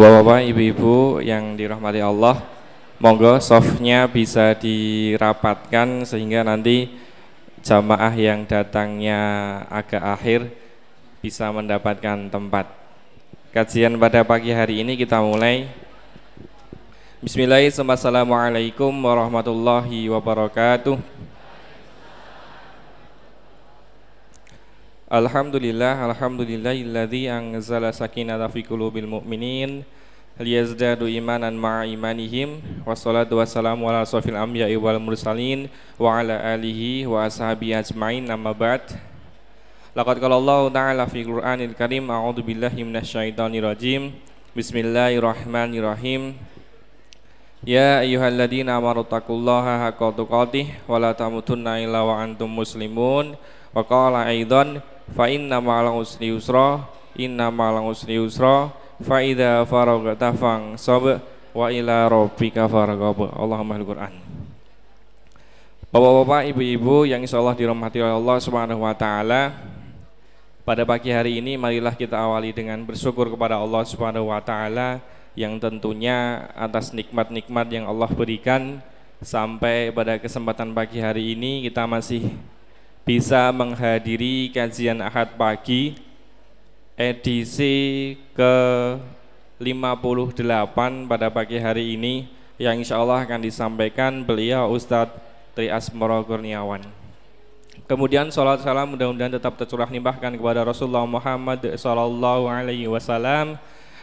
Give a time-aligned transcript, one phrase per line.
[0.00, 2.40] Bapak-bapak, ibu-ibu yang dirahmati Allah,
[2.96, 6.88] monggo softnya bisa dirapatkan sehingga nanti
[7.60, 9.20] jamaah yang datangnya
[9.68, 10.40] agak akhir
[11.20, 12.72] bisa mendapatkan tempat.
[13.52, 15.68] Kajian pada pagi hari ini kita mulai.
[17.20, 17.92] Bismillahirrahmanirrahim.
[17.92, 20.96] Assalamualaikum warahmatullahi wabarakatuh.
[25.10, 29.82] Alhamdulillah, alhamdulillahilladzi anzala sakinata fi qulubil mu'minin
[30.38, 35.66] liyazdadu imanan ma'a imanihim wassalatu wassalamu ala asrafil anbiya'i wal mursalin
[35.98, 38.86] wa ala alihi wa ashabihi ajmain amma ba'd.
[39.98, 44.14] Laqad qala Allah ta'ala fi Qur'anil Karim a'udzu billahi minasyaitonir rajim.
[44.54, 46.38] Bismillahirrahmanirrahim.
[47.66, 53.34] Ya ayyuhalladzina amanu taqullaha haqqa tuqatih wa la tamutunna illa wa antum muslimun.
[53.74, 54.78] Wa qala aidan
[55.14, 56.86] fa inna ma'al usri yusra
[57.18, 60.32] inna ma'al usri yusra fa idza faragta
[60.76, 61.04] sab
[61.50, 64.14] wa ila rabbika farghab Allahumma al-Qur'an
[65.90, 69.58] Bapak-bapak, ibu-ibu yang insyaallah dirahmati oleh Allah Subhanahu wa taala.
[70.62, 75.02] Pada pagi hari ini marilah kita awali dengan bersyukur kepada Allah Subhanahu wa taala
[75.34, 78.78] yang tentunya atas nikmat-nikmat yang Allah berikan
[79.18, 82.38] sampai pada kesempatan pagi hari ini kita masih
[83.04, 85.96] bisa menghadiri kajian Ahad pagi
[87.00, 88.54] edisi ke
[89.56, 92.28] 58 pada pagi hari ini
[92.60, 95.16] yang insya Allah akan disampaikan beliau Ustadz
[95.56, 96.84] Tri Asmoro Kurniawan.
[97.88, 103.58] Kemudian sholat salam mudah-mudahan tetap tercurah limpahkan kepada Rasulullah Muhammad Sallallahu Alaihi Wasallam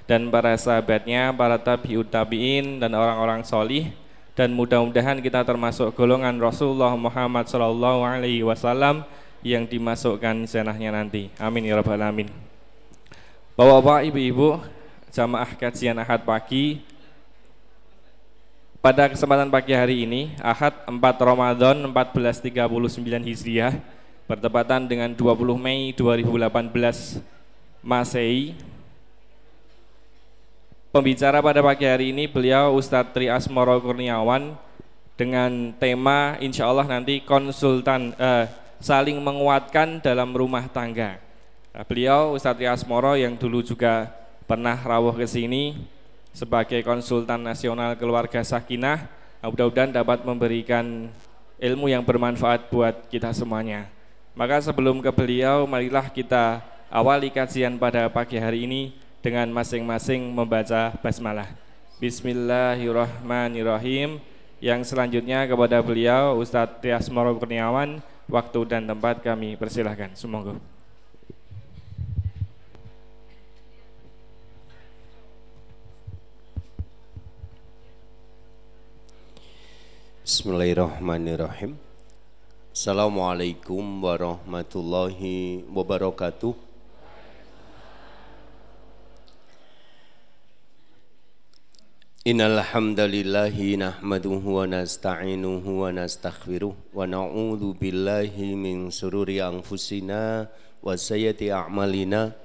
[0.09, 3.93] dan para sahabatnya, para tabiut tabiin dan orang-orang solih
[4.37, 9.01] dan mudah-mudahan kita termasuk golongan Rasulullah Muhammad Shallallahu Alaihi Wasallam
[9.41, 11.33] yang dimasukkan jenahnya nanti.
[11.41, 12.29] Amin ya rabbal alamin.
[13.57, 14.61] Bapak-bapak, ibu-ibu,
[15.09, 16.85] jamaah kajian Ahad pagi.
[18.77, 23.73] Pada kesempatan pagi hari ini, Ahad 4 Ramadan 1439 Hijriah,
[24.29, 27.25] bertepatan dengan 20 Mei 2018
[27.81, 28.53] Masehi,
[30.87, 34.55] Pembicara pada pagi hari ini beliau Ustadz Tri Asmoro Kurniawan
[35.19, 38.47] dengan tema insya Allah nanti konsultan eh,
[38.79, 41.19] saling menguatkan dalam rumah tangga.
[41.75, 44.07] Nah, beliau Ustadz Tri Asmoro yang dulu juga
[44.47, 45.75] pernah rawuh ke sini
[46.31, 49.11] sebagai konsultan nasional keluarga sakinah,
[49.43, 51.11] nah, mudah-mudahan dapat memberikan
[51.59, 53.91] ilmu yang bermanfaat buat kita semuanya.
[54.39, 60.97] Maka sebelum ke beliau, marilah kita awali kajian pada pagi hari ini dengan masing-masing membaca
[61.01, 61.47] basmalah.
[61.97, 64.19] Bismillahirrahmanirrahim.
[64.57, 70.17] Yang selanjutnya kepada beliau Ustadz Tias Moro Kurniawan, waktu dan tempat kami persilahkan.
[70.17, 70.57] Semoga.
[80.27, 81.79] Bismillahirrahmanirrahim.
[82.75, 86.66] Assalamualaikum warahmatullahi wabarakatuh.
[92.27, 100.43] Hamdalillahi nahmaduhu wa nasta'inuhu wa nastaghfiruh wa na'udzu billahi min sururi anfusina
[100.83, 102.35] wa sayyiati a'malina.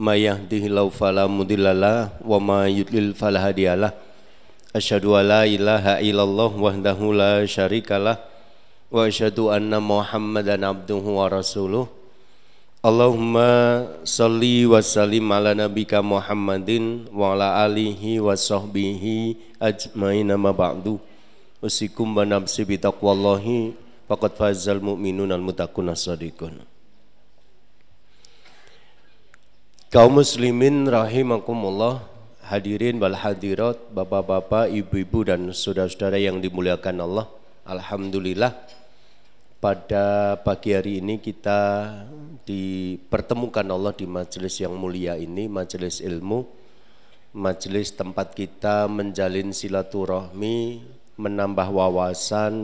[0.00, 3.92] May yahdihillahu fala mudhillalah wa may yudlil fala hadiyalah.
[4.72, 8.16] Asyhadu an la ilaha illallah wahdahu la syarikalah
[8.88, 11.84] wa asyhadu anna muhammadan abduhu wa rasuluh
[12.82, 20.98] Allahumma salli wa sallim ala nabika Muhammadin wa ala alihi wa sahbihi ajmain amma ba'du.
[21.62, 23.78] Usikum wa nafsi bi taqwallahi
[24.10, 26.58] faqad fazal mu'minun al mutakun as-sadiqun.
[29.94, 32.02] Kaum muslimin rahimakumullah
[32.50, 37.30] hadirin wal hadirat bapak-bapak ibu-ibu dan saudara-saudara yang dimuliakan Allah
[37.62, 38.58] alhamdulillah
[39.62, 41.86] pada pagi hari ini kita
[42.42, 46.42] dipertemukan Allah di majelis yang mulia ini, majelis ilmu,
[47.30, 50.82] majelis tempat kita menjalin silaturahmi,
[51.14, 52.54] menambah wawasan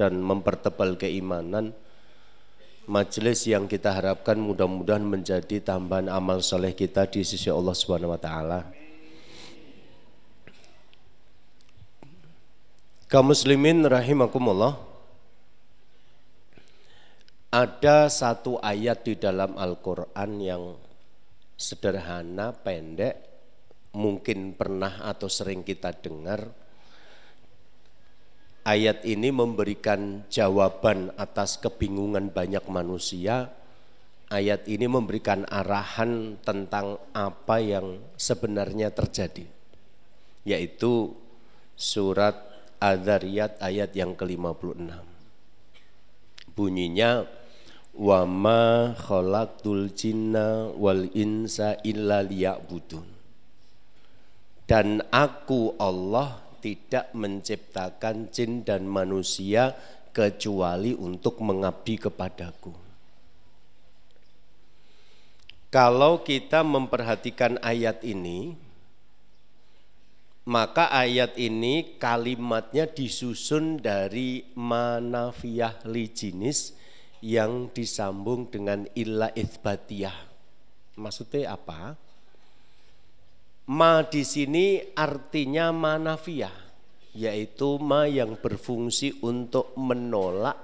[0.00, 1.76] dan mempertebal keimanan.
[2.88, 8.20] Majelis yang kita harapkan mudah-mudahan menjadi tambahan amal soleh kita di sisi Allah Subhanahu wa
[8.24, 8.64] taala.
[13.12, 14.87] Kaum muslimin rahimakumullah
[17.48, 20.64] ada satu ayat di dalam Al-Quran yang
[21.56, 23.16] sederhana, pendek,
[23.96, 26.44] mungkin pernah atau sering kita dengar.
[28.68, 33.48] Ayat ini memberikan jawaban atas kebingungan banyak manusia
[34.28, 39.48] ayat ini memberikan arahan tentang apa yang sebenarnya terjadi
[40.44, 41.16] yaitu
[41.76, 42.36] surat
[42.78, 44.92] Adzariyat ayat yang ke-56
[46.54, 47.26] bunyinya
[47.98, 53.18] wa ma khalaqtul jinna wal insa illa liya'budun
[54.70, 59.74] dan aku Allah tidak menciptakan jin dan manusia
[60.12, 62.74] kecuali untuk mengabdi kepadaku.
[65.68, 68.56] Kalau kita memperhatikan ayat ini,
[70.48, 76.72] maka ayat ini kalimatnya disusun dari manafiyah li jinis
[77.24, 80.18] yang disambung dengan illa itsbatiyah.
[80.98, 81.94] Maksudnya apa?
[83.68, 86.56] Ma di sini artinya manafiyah,
[87.14, 90.56] yaitu ma yang berfungsi untuk menolak,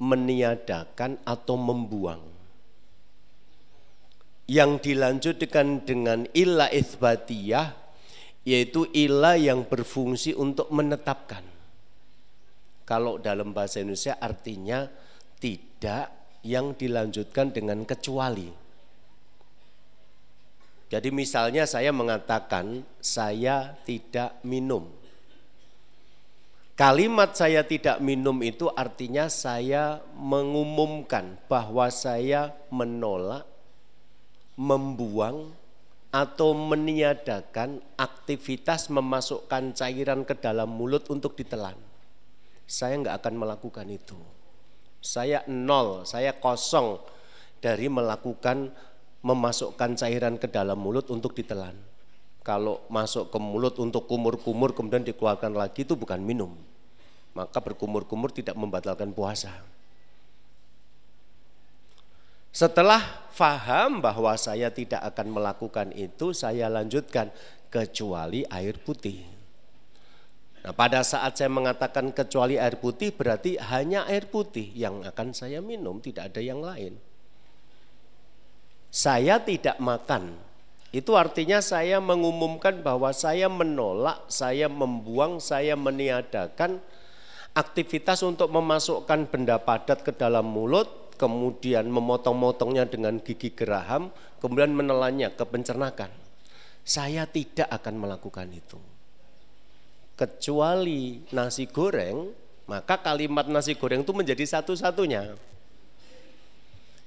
[0.00, 2.22] meniadakan atau membuang.
[4.50, 7.80] Yang dilanjutkan dengan illa itsbatiyah
[8.44, 11.44] yaitu illa yang berfungsi untuk menetapkan.
[12.88, 14.88] Kalau dalam bahasa Indonesia artinya
[15.40, 16.12] tidak
[16.46, 18.48] yang dilanjutkan dengan kecuali.
[20.90, 24.90] Jadi misalnya saya mengatakan saya tidak minum.
[26.74, 33.44] Kalimat saya tidak minum itu artinya saya mengumumkan bahwa saya menolak,
[34.56, 35.52] membuang,
[36.10, 41.78] atau meniadakan aktivitas memasukkan cairan ke dalam mulut untuk ditelan.
[42.66, 44.18] Saya nggak akan melakukan itu.
[45.00, 47.00] Saya nol, saya kosong
[47.60, 48.68] dari melakukan
[49.20, 51.76] memasukkan cairan ke dalam mulut untuk ditelan.
[52.40, 56.56] Kalau masuk ke mulut untuk kumur-kumur kemudian dikeluarkan lagi itu bukan minum.
[57.36, 59.52] Maka berkumur-kumur tidak membatalkan puasa.
[62.50, 67.30] Setelah faham bahwa saya tidak akan melakukan itu, saya lanjutkan
[67.70, 69.39] kecuali air putih.
[70.60, 75.64] Nah, pada saat saya mengatakan kecuali air putih berarti hanya air putih yang akan saya
[75.64, 77.00] minum, tidak ada yang lain
[78.90, 80.34] saya tidak makan.
[80.90, 86.82] Itu artinya saya mengumumkan bahwa saya menolak, saya membuang, saya meniadakan
[87.54, 94.10] aktivitas untuk memasukkan benda padat ke dalam mulut, kemudian memotong-motongnya dengan gigi geraham,
[94.42, 96.10] kemudian menelannya ke pencernakan.
[96.82, 98.89] Saya tidak akan melakukan itu.
[100.20, 102.28] Kecuali nasi goreng,
[102.68, 105.32] maka kalimat nasi goreng itu menjadi satu-satunya.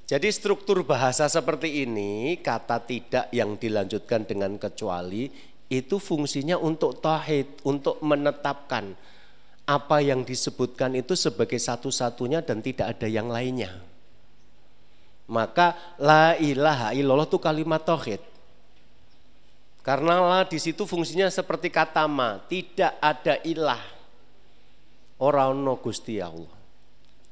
[0.10, 5.30] Jadi struktur bahasa seperti ini, kata tidak yang dilanjutkan dengan kecuali,
[5.70, 8.98] itu fungsinya untuk tauhid, untuk menetapkan
[9.64, 13.78] apa yang disebutkan itu sebagai satu-satunya dan tidak ada yang lainnya.
[15.30, 18.33] Maka la ilaha illallah itu kalimat tauhid.
[19.84, 23.84] Karena la di situ fungsinya seperti kata ma, tidak ada ilah.
[25.20, 26.64] Orang no Gusti Allah.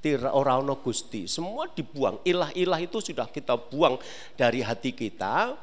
[0.01, 1.30] Tira orang no gusti.
[1.30, 2.18] Semua dibuang.
[2.25, 4.01] Ilah-ilah itu sudah kita buang
[4.34, 5.53] dari hati kita.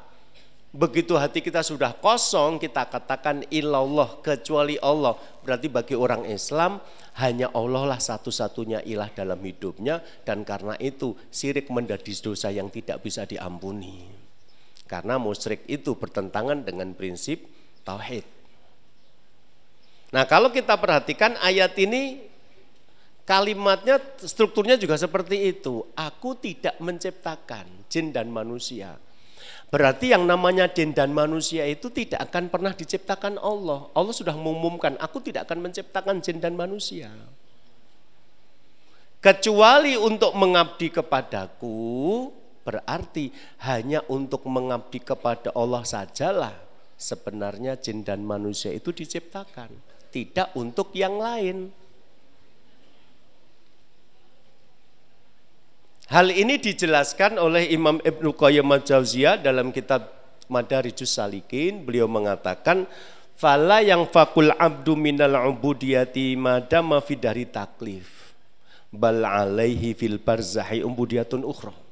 [0.71, 5.19] Begitu hati kita sudah kosong kita katakan ilallah kecuali Allah.
[5.43, 6.79] Berarti bagi orang Islam
[7.19, 9.99] hanya Allah lah satu-satunya ilah dalam hidupnya.
[10.23, 14.18] Dan karena itu sirik menjadi dosa yang tidak bisa diampuni
[14.89, 17.45] karena musyrik itu bertentangan dengan prinsip
[17.85, 18.25] tauhid
[20.09, 22.29] Nah kalau kita perhatikan ayat ini
[23.29, 25.85] Kalimatnya strukturnya juga seperti itu.
[25.93, 28.97] Aku tidak menciptakan jin dan manusia.
[29.69, 33.85] Berarti yang namanya jin dan manusia itu tidak akan pernah diciptakan Allah.
[33.93, 37.13] Allah sudah mengumumkan, aku tidak akan menciptakan jin dan manusia.
[39.21, 42.33] Kecuali untuk mengabdi kepadaku,
[42.69, 43.33] berarti
[43.65, 46.53] hanya untuk mengabdi kepada Allah sajalah
[46.93, 49.73] sebenarnya jin dan manusia itu diciptakan.
[50.13, 51.73] Tidak untuk yang lain.
[56.09, 60.09] Hal ini dijelaskan oleh Imam Ibnu Qayyim al-Jauziyah dalam kitab
[60.49, 61.85] Madarijus Salikin.
[61.85, 62.89] Beliau mengatakan,
[63.37, 68.33] "Fala yang fakul abdu minal ubudiyati madama fi dari taklif,
[68.89, 71.88] bal alaihi fil barzahi ubudiyatun ukhra."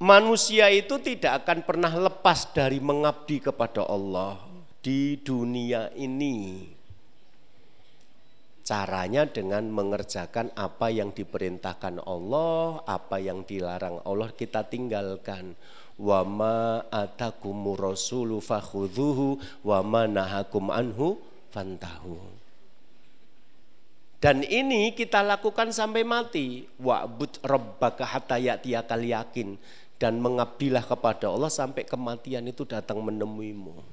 [0.00, 4.40] Manusia itu tidak akan pernah lepas dari mengabdi kepada Allah
[4.80, 6.64] di dunia ini
[8.70, 15.58] Caranya dengan mengerjakan apa yang diperintahkan Allah, apa yang dilarang Allah kita tinggalkan.
[15.98, 21.18] Wa ma atakumur rasulu fakhudhuhu wa nahakum anhu
[21.50, 22.14] fantahu.
[24.22, 26.62] Dan ini kita lakukan sampai mati.
[26.78, 29.58] Wa'bud rabbaka hatta ya'tiyakal yakin.
[30.00, 33.84] Dan mengabdilah kepada Allah sampai kematian itu datang menemuimu.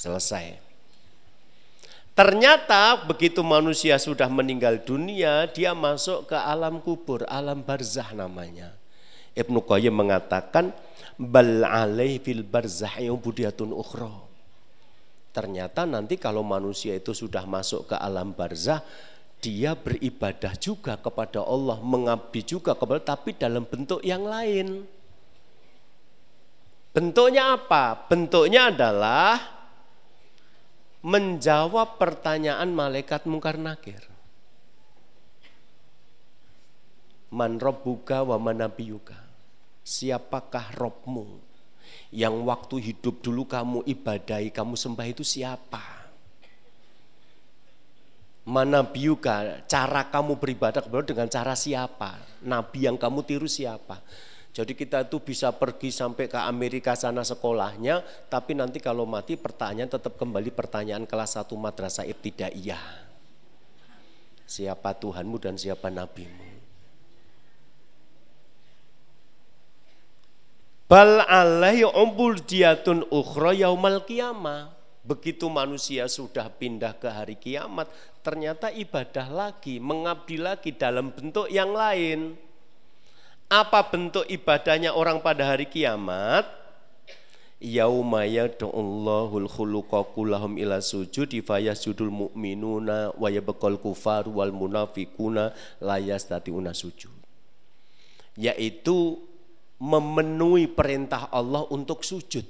[0.00, 0.56] Selesai.
[2.16, 8.72] Ternyata begitu manusia sudah meninggal dunia, dia masuk ke alam kubur, alam barzah namanya.
[9.36, 10.72] Ibnu Qayyim mengatakan,
[11.20, 14.10] bal alaih fil barzah budiyatun ukhra
[15.30, 18.82] Ternyata nanti kalau manusia itu sudah masuk ke alam barzah,
[19.40, 24.84] dia beribadah juga kepada Allah, mengabdi juga kepada tapi dalam bentuk yang lain.
[26.92, 27.96] Bentuknya apa?
[28.06, 29.40] Bentuknya adalah
[31.00, 34.04] menjawab pertanyaan malaikat mungkar nakir.
[37.32, 39.16] Man rabbuka wa manabiyuka.
[39.80, 41.50] Siapakah Robmu?
[42.10, 45.99] yang waktu hidup dulu kamu ibadahi, kamu sembah itu siapa?
[48.48, 52.16] Mana biuka, cara kamu beribadah kepada dengan cara siapa?
[52.40, 54.00] Nabi yang kamu tiru siapa?
[54.50, 59.86] Jadi kita itu bisa pergi sampai ke Amerika sana sekolahnya, tapi nanti kalau mati pertanyaan
[59.86, 62.82] tetap kembali pertanyaan kelas 1 madrasah ibtidaiyah.
[64.50, 66.50] Siapa Tuhanmu dan siapa nabimu?
[70.90, 71.86] Bal alaihi
[72.42, 74.74] diatun ukhra yaumal qiyamah.
[75.00, 77.88] Begitu manusia sudah pindah ke hari kiamat,
[78.20, 82.36] ternyata ibadah lagi, mengabdi lagi dalam bentuk yang lain.
[83.50, 86.46] Apa bentuk ibadahnya orang pada hari kiamat?
[87.60, 90.06] Yauma yad'ullahul khuluqa
[90.56, 95.98] ila sujudi fayasjudul mu'minuna wa yabqal kufar wal munafiquna la
[96.72, 97.12] sujud.
[98.38, 99.20] Yaitu
[99.76, 102.44] memenuhi perintah Allah untuk sujud.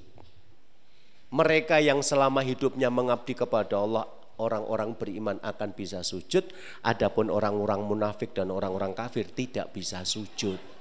[1.31, 4.07] Mereka yang selama hidupnya mengabdi kepada Allah,
[4.41, 6.49] orang-orang beriman akan bisa sujud,
[6.89, 10.80] adapun orang-orang munafik dan orang-orang kafir tidak bisa sujud.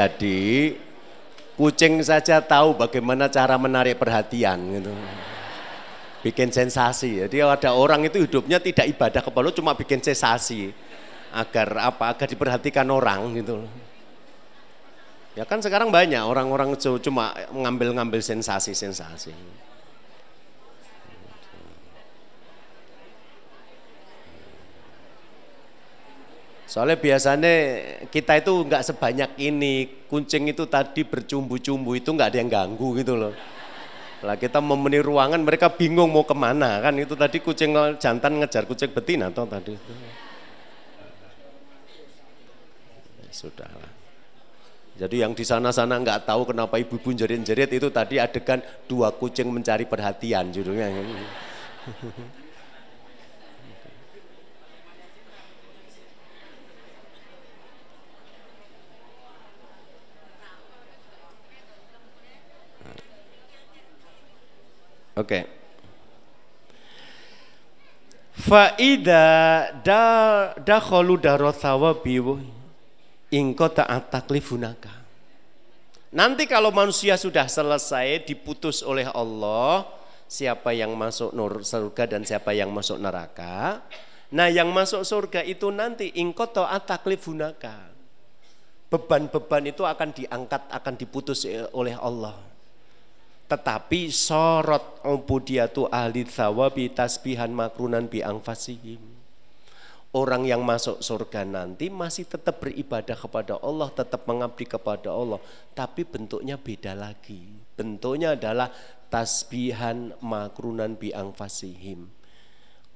[0.00, 0.72] Jadi
[1.60, 4.96] kucing saja tahu bagaimana cara menarik perhatian gitu.
[6.24, 7.20] Bikin sensasi.
[7.20, 10.72] Jadi ada orang itu hidupnya tidak ibadah kepada cuma bikin sensasi
[11.36, 12.16] agar apa?
[12.16, 13.60] Agar diperhatikan orang gitu.
[15.36, 19.36] Ya kan sekarang banyak orang-orang cuma ngambil-ngambil sensasi-sensasi.
[26.70, 27.50] Soalnya biasanya
[28.14, 33.18] kita itu nggak sebanyak ini, kucing itu tadi bercumbu-cumbu itu nggak ada yang ganggu gitu
[33.18, 33.34] loh.
[34.22, 38.70] Lah kita memenuhi ruangan mereka bingung mau ke mana kan itu tadi kucing jantan ngejar
[38.70, 39.92] kucing betina atau tadi itu.
[43.18, 43.90] Ya, sudahlah.
[44.94, 49.90] Jadi yang di sana-sana nggak tahu kenapa ibu-ibu jerit-jerit itu tadi adegan dua kucing mencari
[49.90, 50.86] perhatian judulnya.
[65.18, 65.46] Oke.
[68.40, 69.26] Faida
[69.84, 70.04] da
[70.56, 72.22] dakhalu darot thawabi
[73.28, 74.90] ingko ta'at taklifunaka.
[76.10, 79.86] Nanti kalau manusia sudah selesai diputus oleh Allah,
[80.26, 83.84] siapa yang masuk nur surga dan siapa yang masuk neraka.
[84.30, 87.92] Nah, yang masuk surga itu nanti ingko ta'at taklifunaka.
[88.90, 92.49] Beban-beban itu akan diangkat, akan diputus oleh Allah
[93.50, 99.02] tetapi sorot ubudiyatu ahli thawabi tasbihan makrunan bi angfasihim.
[100.14, 105.42] Orang yang masuk surga nanti masih tetap beribadah kepada Allah, tetap mengabdi kepada Allah,
[105.74, 107.42] tapi bentuknya beda lagi.
[107.74, 108.70] Bentuknya adalah
[109.10, 112.06] tasbihan makrunan bi angfasihim.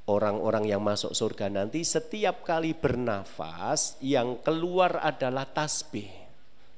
[0.07, 6.11] Orang-orang yang masuk surga nanti setiap kali bernafas yang keluar adalah tasbih.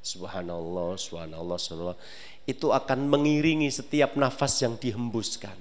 [0.04, 1.98] Subhanallah, subhanallah, subhanallah
[2.46, 5.58] itu akan mengiringi setiap nafas yang dihembuskan.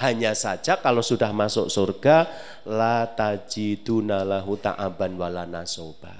[0.00, 2.30] Hanya saja kalau sudah masuk surga
[2.64, 6.14] la tajiduna lahu ta'aban wala nasoba.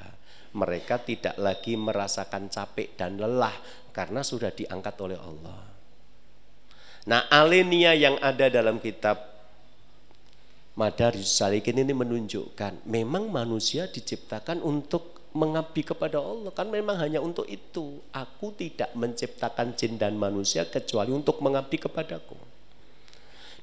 [0.52, 3.56] Mereka tidak lagi merasakan capek dan lelah
[3.96, 5.72] karena sudah diangkat oleh Allah.
[7.08, 9.32] Nah, alenia yang ada dalam kitab
[10.76, 17.48] Madaris Salikin ini menunjukkan memang manusia diciptakan untuk mengabdi kepada Allah kan memang hanya untuk
[17.48, 18.00] itu.
[18.12, 22.36] Aku tidak menciptakan jin dan manusia kecuali untuk mengabdi kepadaku.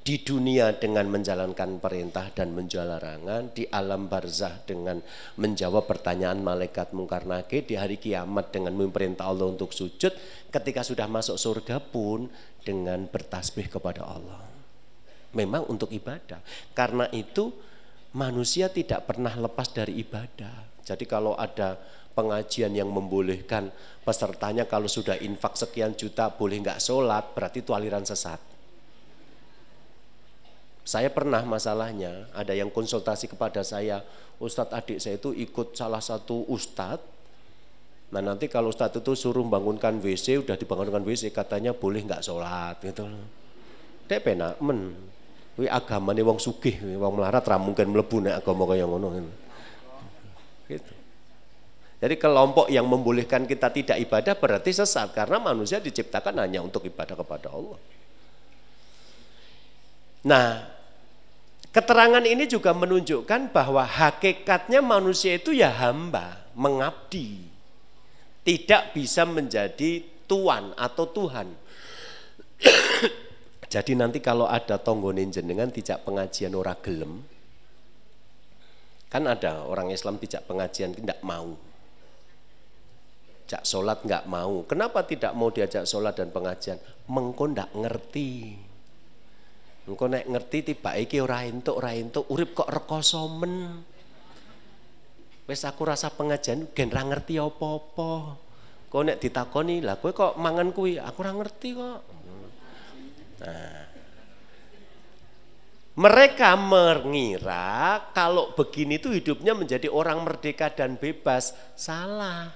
[0.00, 4.96] Di dunia dengan menjalankan perintah dan menjual larangan, di alam barzah dengan
[5.36, 10.10] menjawab pertanyaan malaikat mungkar nakir, di hari kiamat dengan memerintah Allah untuk sujud,
[10.48, 12.32] ketika sudah masuk surga pun
[12.64, 14.40] dengan bertasbih kepada Allah.
[15.36, 16.40] Memang untuk ibadah.
[16.72, 17.52] Karena itu
[18.16, 20.69] manusia tidak pernah lepas dari ibadah.
[20.84, 21.76] Jadi kalau ada
[22.12, 23.70] pengajian yang membolehkan
[24.02, 28.38] pesertanya kalau sudah infak sekian juta boleh nggak sholat, berarti itu aliran sesat.
[30.82, 34.02] Saya pernah masalahnya, ada yang konsultasi kepada saya,
[34.42, 37.06] Ustadz adik saya itu ikut salah satu Ustadz,
[38.10, 42.82] nah nanti kalau Ustadz itu suruh bangunkan WC, udah dibangunkan WC, katanya boleh nggak sholat
[42.82, 43.06] gitu.
[44.10, 44.98] Dia penak men,
[45.54, 49.12] Kuwi agamane wong sugih, wong melarat ra mungkin mlebu nek agama kaya ngono.
[50.70, 50.92] Gitu.
[52.00, 57.12] Jadi kelompok yang membolehkan kita tidak ibadah berarti sesat karena manusia diciptakan hanya untuk ibadah
[57.12, 57.76] kepada Allah.
[60.24, 60.64] Nah,
[61.68, 67.44] keterangan ini juga menunjukkan bahwa hakikatnya manusia itu ya hamba, mengabdi.
[68.40, 71.52] Tidak bisa menjadi tuan atau Tuhan.
[73.72, 77.20] Jadi nanti kalau ada tonggone jenengan tidak pengajian ora gelem,
[79.10, 81.58] kan ada orang Islam tidak pengajian tidak mau.
[83.50, 84.62] Jak sholat nggak mau.
[84.70, 86.78] Kenapa tidak mau diajak sholat dan pengajian?
[87.10, 88.54] Mengko ndak ngerti.
[89.90, 93.82] Mengko nek ngerti tiba iki ora entuk ora entuk urip kok rekoso men.
[95.50, 98.38] Wes aku rasa pengajian gen ra ngerti apa-apa.
[98.86, 102.00] Kok nek ditakoni lah kowe kok mangan kuwi aku ora ngerti kok.
[103.42, 103.89] Nah,
[106.00, 111.52] mereka mengira kalau begini itu hidupnya menjadi orang merdeka dan bebas.
[111.76, 112.48] Salah.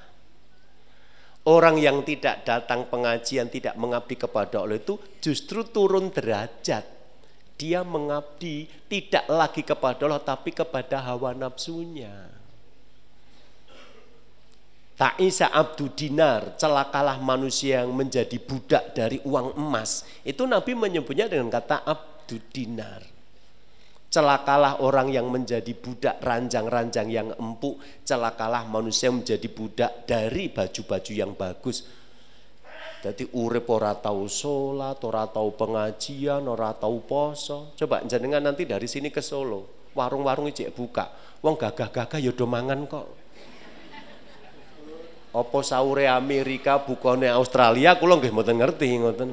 [1.44, 6.88] Orang yang tidak datang pengajian, tidak mengabdi kepada Allah itu justru turun derajat.
[7.60, 12.32] Dia mengabdi tidak lagi kepada Allah tapi kepada hawa nafsunya.
[14.96, 20.08] Ta'isa abdu dinar, celakalah manusia yang menjadi budak dari uang emas.
[20.24, 23.13] Itu Nabi menyebutnya dengan kata abdu dinar.
[24.14, 27.82] Celakalah orang yang menjadi budak ranjang-ranjang yang empuk.
[28.06, 31.82] Celakalah manusia yang menjadi budak dari baju-baju yang bagus.
[33.02, 37.74] Jadi urip ora tahu sholat, ora tahu pengajian, ora tahu poso.
[37.74, 41.10] Coba jenengan nanti dari sini ke Solo, warung-warung ijek buka.
[41.42, 43.06] Wong gagah-gagah ya mangan kok.
[45.34, 49.30] Apa saure Amerika bukone Australia kula nggih mboten ngerti ngoten.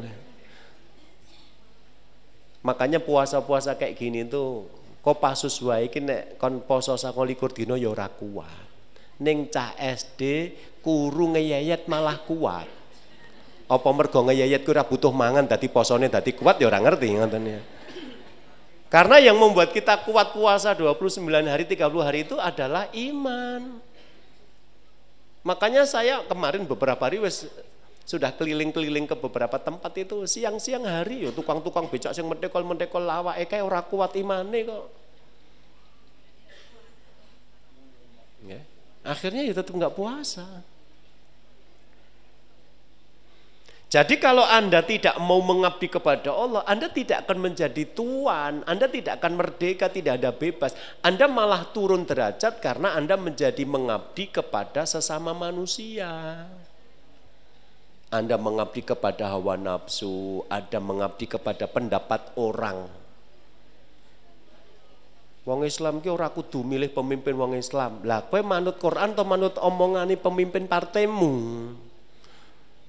[2.62, 4.70] Makanya puasa-puasa kayak gini tuh
[5.02, 8.70] kok pasus wae iki nek kon poso 29 dina ya ora kuat.
[9.22, 10.54] Ning cah SD
[10.86, 12.70] kuru ngeyayet malah kuat.
[13.66, 17.44] Apa mergo ngeyayet ku ora butuh mangan dadi posone dadi kuat ya ora ngerti ngoten
[17.50, 17.62] ya.
[18.92, 23.80] Karena yang membuat kita kuat puasa 29 hari 30 hari itu adalah iman.
[25.42, 27.50] Makanya saya kemarin beberapa hari wes
[28.12, 33.64] sudah keliling-keliling ke beberapa tempat itu siang-siang hari ya tukang-tukang becak sing mendekol-mendekol lawa eka
[33.64, 34.86] ora kuat imane kok.
[38.52, 38.60] Ya.
[39.08, 40.44] Akhirnya ya tetap nggak puasa.
[43.92, 49.20] Jadi kalau Anda tidak mau mengabdi kepada Allah, Anda tidak akan menjadi tuan, Anda tidak
[49.20, 50.72] akan merdeka, tidak ada bebas.
[51.04, 56.48] Anda malah turun derajat karena Anda menjadi mengabdi kepada sesama manusia.
[58.12, 62.92] Anda mengabdi kepada hawa nafsu, Anda mengabdi kepada pendapat orang.
[65.48, 68.04] Wong Islam ki ora kudu milih pemimpin wong Islam.
[68.04, 71.34] Lah kowe manut Quran atau manut omongane pemimpin partaimu?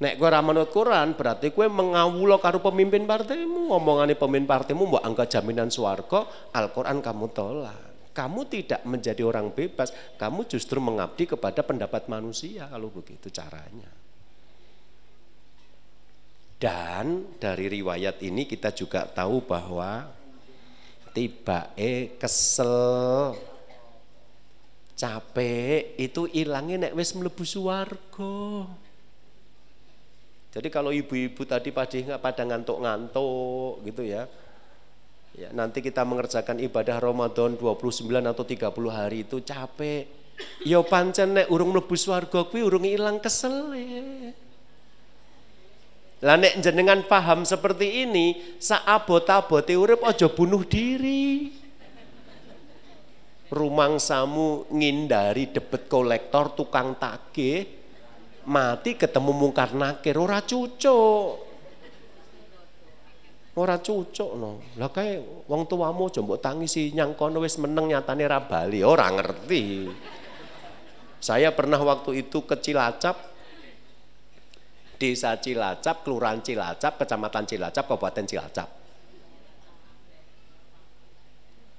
[0.03, 5.07] Nek kowe ora manut Quran, berarti kowe mengawulo karo pemimpin partaimu, ngomongane pemimpin partaimu mbok
[5.07, 8.11] angka jaminan swarga, Al-Qur'an kamu tolak.
[8.13, 14.02] Kamu tidak menjadi orang bebas, kamu justru mengabdi kepada pendapat manusia kalau begitu caranya.
[16.63, 20.07] Dan dari riwayat ini kita juga tahu bahwa
[21.11, 23.35] tiba eh kesel
[24.95, 28.63] capek itu ilangnya nek wis mlebu swarga.
[30.55, 34.31] Jadi kalau ibu-ibu tadi pada pada ngantuk-ngantuk gitu ya.
[35.35, 40.07] Ya, nanti kita mengerjakan ibadah Ramadan 29 atau 30 hari itu capek.
[40.63, 44.31] Ya pancen nek urung mlebu swarga kuwi urung ilang kesel ya.
[46.23, 51.51] Lah nek jenengan paham seperti ini, saabot-abote urip aja bunuh diri.
[53.53, 57.69] rumangsamu ngindari debet kolektor tukang tagih
[58.49, 61.53] mati ketemu mungkar nakir ora cucuk.
[63.53, 68.41] Ora cucuk no lah kae wong tuamu aja mbok tangisi nyang kono meneng nyatane ra
[68.41, 68.81] bali.
[68.81, 69.93] Ora ngerti.
[71.23, 73.32] Saya pernah waktu itu ke Cilacap
[75.03, 78.69] Desa Cilacap, Kelurahan Cilacap, Kecamatan Cilacap, Kabupaten Cilacap.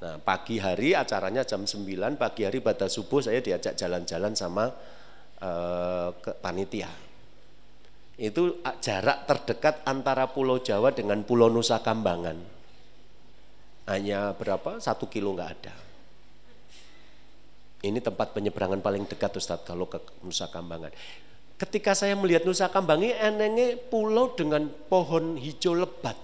[0.03, 4.67] Nah, pagi hari acaranya jam 9, pagi hari pada subuh saya diajak jalan-jalan sama
[5.39, 6.91] uh, ke panitia.
[8.19, 12.35] Itu jarak terdekat antara Pulau Jawa dengan Pulau Nusa Kambangan.
[13.87, 14.83] Hanya berapa?
[14.83, 15.75] Satu kilo nggak ada.
[17.87, 20.91] Ini tempat penyeberangan paling dekat Ustadz kalau ke Nusa Kambangan.
[21.63, 26.19] Ketika saya melihat Nusa Kambangi, enenge pulau dengan pohon hijau lebat.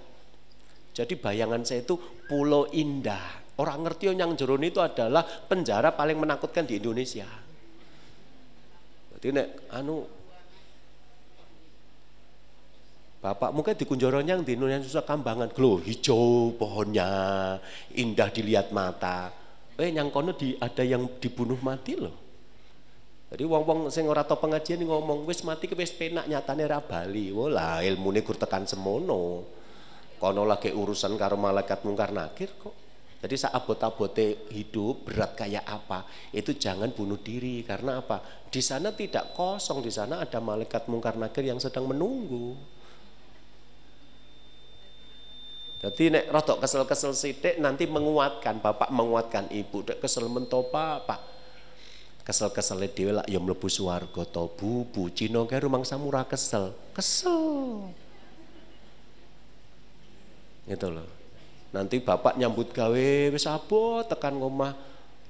[0.92, 1.96] Jadi bayangan saya itu
[2.28, 3.56] pulau indah.
[3.56, 7.24] Orang ngerti yang jerone itu adalah penjara paling menakutkan di Indonesia.
[9.16, 10.04] Berarti nek anu
[13.20, 17.60] Bapak mungkin di Kunjoro yang di Indonesia Kambangan, glow hijau pohonnya,
[17.96, 19.32] indah dilihat mata.
[19.76, 22.29] Eh yang kono di, ada yang dibunuh mati loh.
[23.30, 27.30] Jadi wong-wong sing ora tau pengajian ngomong wis mati ke wis penak nyatane ra bali.
[27.30, 29.46] Wah, ilmune gur tekan semono.
[30.18, 32.74] Kono lagi urusan karo malaikat mungkar nakir kok.
[33.20, 38.24] Jadi saat abot-abote hidup berat kayak apa, itu jangan bunuh diri karena apa?
[38.48, 42.56] Di sana tidak kosong, di sana ada malaikat mungkar nakir yang sedang menunggu.
[45.84, 51.39] Jadi nek rotok kesel-kesel sidik nanti menguatkan, bapak menguatkan ibu, dek kesel mentopa, pak
[52.30, 56.78] kesel-kesel dhewe lak ya mlebu swarga to bu Cina kae rumangsa murah kesel.
[56.94, 57.90] Kesel.
[60.70, 61.10] Gitu loh.
[61.74, 64.78] Nanti bapak nyambut gawe wis abot tekan ngomah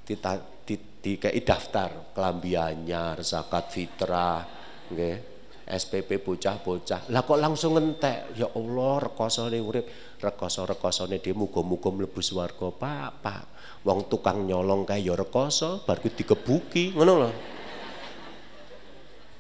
[0.04, 0.20] di,
[0.68, 4.44] di, di kayak daftar kelambi anyar zakat fitrah
[4.92, 5.40] nggih.
[5.70, 7.14] SPP bocah-bocah.
[7.14, 8.34] Lah kok langsung ngentek?
[8.34, 9.86] Ya Allah rekosone urip
[10.20, 13.44] rekoso-rekosone dia muga-muga mlebu swarga pak pak
[13.88, 17.34] Wong tukang nyolong kayak ya rekoso, bar dikebuki, ngono loh.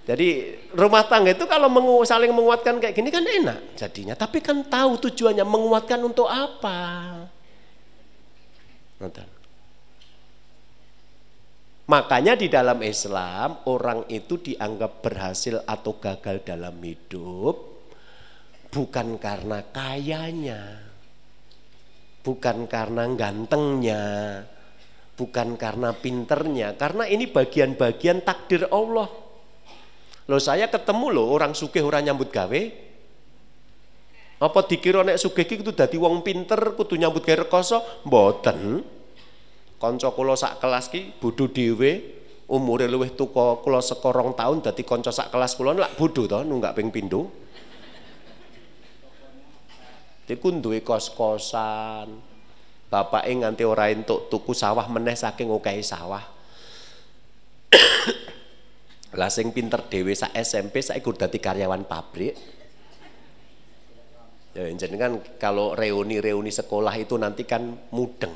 [0.08, 4.15] Jadi rumah tangga itu kalau mengu, saling menguatkan kayak gini kan enak jadinya.
[4.15, 6.80] Tapi kan tahu tujuannya menguatkan untuk apa.
[8.98, 9.28] Nonton.
[11.89, 17.69] Makanya di dalam Islam orang itu dianggap berhasil atau gagal dalam hidup
[18.70, 20.62] bukan karena kayanya,
[22.22, 24.04] bukan karena gantengnya,
[25.18, 29.10] bukan karena pinternya, karena ini bagian-bagian takdir Allah.
[30.30, 32.62] Loh saya ketemu loh orang sugih orang nyambut gawe.
[34.40, 38.06] Apa dikira nek sugih iki kudu dadi wong pinter kudu nyambut gawe rekoso?
[38.06, 38.86] Mboten.
[39.82, 42.04] Kanca kula sak kelas ki bodho dhewe,
[42.46, 46.78] umure luwih tuka kula sekorong tahun dadi kanca sak kelas kula lak bodho to nunggak
[46.78, 47.49] ping pindho.
[50.30, 52.22] Iku duwe kos-kosan.
[52.89, 56.22] Bapake nganti ora entuk tuku sawah meneh saking okehe sawah.
[59.20, 62.38] Lah sing pinter dhewe sak SMP saiki dadi karyawan pabrik.
[64.54, 68.34] Ya jenengan kalau reuni-reuni sekolah itu nanti kan mudeng.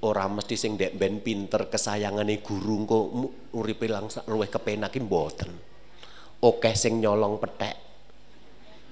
[0.00, 3.06] Orang mesti sing dek ben pinter kesayangane guru kok
[3.56, 5.52] uripe langsung luwih kepenakin mboten.
[6.40, 7.89] Oke sing nyolong petek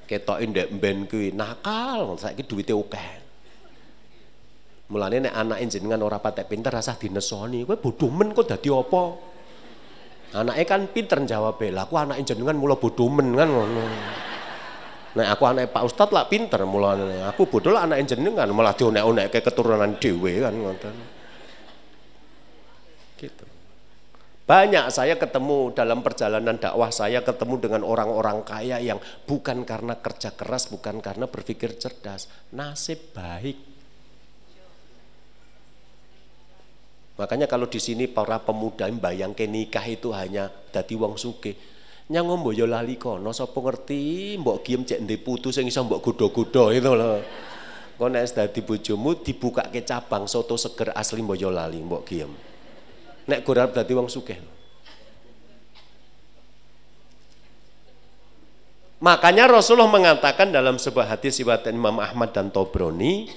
[0.09, 3.09] ketoke ndek mben kuwi nakal, saiki duwite akeh.
[4.89, 9.03] Mulane nek anake jenengan ora patek pinter rasah dinesoni, kowe bodho men kok dadi apa?
[10.29, 13.85] Anake kan pinter jawab lah aku anake jenengan mula bodho men kan ngono.
[15.13, 17.21] Nek aku anake Pak Ustad lah pinter mulane.
[17.29, 20.97] Aku bodho lah anake jenengan malah dionek-onekke keturunan dhewe kan ngoten.
[23.21, 23.58] Gitu.
[24.49, 28.97] Banyak saya ketemu dalam perjalanan dakwah saya ketemu dengan orang-orang kaya yang
[29.29, 33.61] bukan karena kerja keras, bukan karena berpikir cerdas, nasib baik.
[37.21, 41.53] Makanya kalau di sini para pemuda yang ke nikah itu hanya dadi wong suke.
[42.09, 46.01] Nyang mbok yo lali kono sapa ngerti mbok giem cek ndek putu sing iso mbok
[46.01, 47.21] godho-godho itu loh.
[48.01, 52.33] Kok nek dadi bojomu dibukake cabang soto seger asli lali mbok giem.
[53.29, 54.41] Nek gue arep dadi wong sugih.
[58.99, 63.31] Makanya Rasulullah mengatakan dalam sebuah hadis riwayat Imam Ahmad dan Tobroni,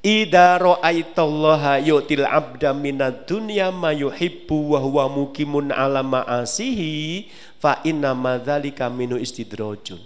[0.00, 7.28] Ida ra'aitallaha yu'til abda minad dunya ma yuhibbu wa huwa mukimun ala ma'asihi
[7.60, 10.00] fa inna madzalika minu istidrajun.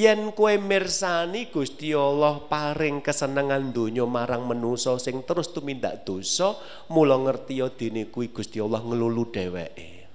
[0.00, 6.56] Yen kue mirsani Gusti Allah paring kesenangan dunia marang menuso sing terus tumindak dosa,
[6.88, 10.08] mula ngerti ya dene kuwi Gusti Allah ngelulu dheweke.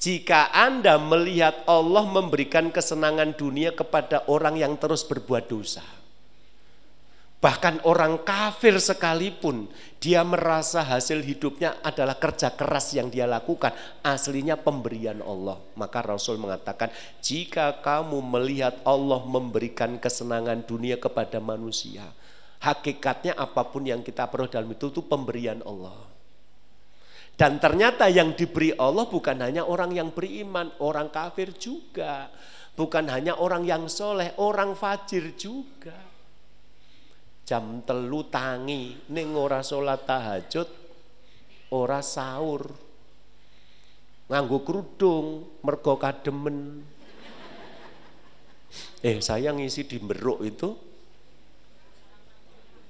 [0.00, 5.84] Jika Anda melihat Allah memberikan kesenangan dunia kepada orang yang terus berbuat dosa,
[7.42, 9.66] Bahkan orang kafir sekalipun
[9.98, 13.74] dia merasa hasil hidupnya adalah kerja keras yang dia lakukan.
[13.98, 15.58] Aslinya pemberian Allah.
[15.74, 22.06] Maka Rasul mengatakan jika kamu melihat Allah memberikan kesenangan dunia kepada manusia.
[22.62, 25.98] Hakikatnya apa pun yang kita perlu dalam itu itu pemberian Allah.
[27.34, 32.30] Dan ternyata yang diberi Allah bukan hanya orang yang beriman, orang kafir juga.
[32.78, 36.11] Bukan hanya orang yang soleh, orang fajir juga
[37.46, 38.98] jam telu tangi.
[39.10, 40.68] Ning ora salat tahajud
[41.72, 42.70] ora sahur.
[44.28, 45.26] Nganggo kerudung
[45.60, 46.80] mergo kademen.
[49.04, 50.72] Eh saya ngisi di Beruk itu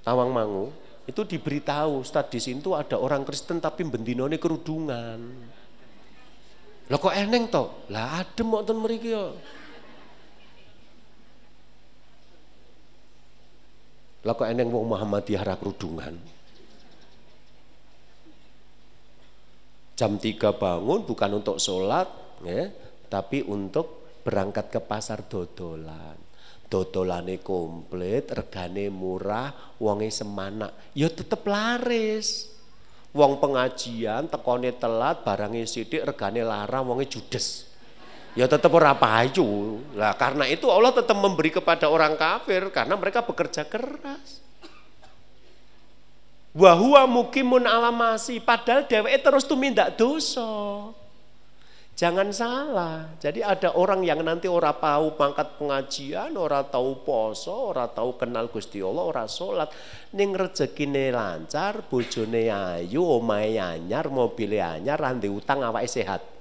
[0.03, 0.71] Tawang Mangu
[1.03, 5.19] itu diberitahu Ustaz di sini tuh ada orang Kristen tapi bendinone kerudungan.
[6.87, 7.87] Lah kok eneng toh?
[7.91, 9.11] Lah adem wonten mriki
[14.23, 16.15] Lah kok eneng wong Muhammadiyah ra kerudungan.
[19.93, 22.07] Jam 3 bangun bukan untuk sholat,
[22.41, 22.71] ya,
[23.11, 26.15] tapi untuk berangkat ke pasar dodolan.
[26.71, 30.71] Dodolane komplit, regane murah, wonge semana.
[30.97, 32.49] Ya tetep laris.
[33.13, 37.72] Wong pengajian tekone telat, barangnya sidik, regane larang, wonge judes
[38.33, 39.81] ya tetap ora payu.
[39.97, 44.41] Lah karena itu Allah tetap memberi kepada orang kafir karena mereka bekerja keras.
[46.53, 50.93] Wahua mukimun alamasi padahal dheweke terus tumindak dosa.
[51.93, 53.05] Jangan salah.
[53.21, 58.49] Jadi ada orang yang nanti ora tahu pangkat pengajian, ora tahu poso, ora tahu kenal
[58.49, 59.69] Gusti Allah, ora salat,
[60.17, 66.32] ning rezekine lancar, bojone ayu, omahe anyar, mobile anyar, randi utang awake sehat.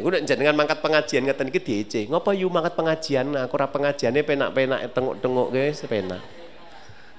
[0.00, 2.00] Iku nek jenengan mangkat pengajian ngeten iki diece.
[2.08, 3.36] Ngopo yu mangkat pengajian?
[3.36, 6.22] Aku ora pengajiane penak-penak tengok-tengok ge sepenak.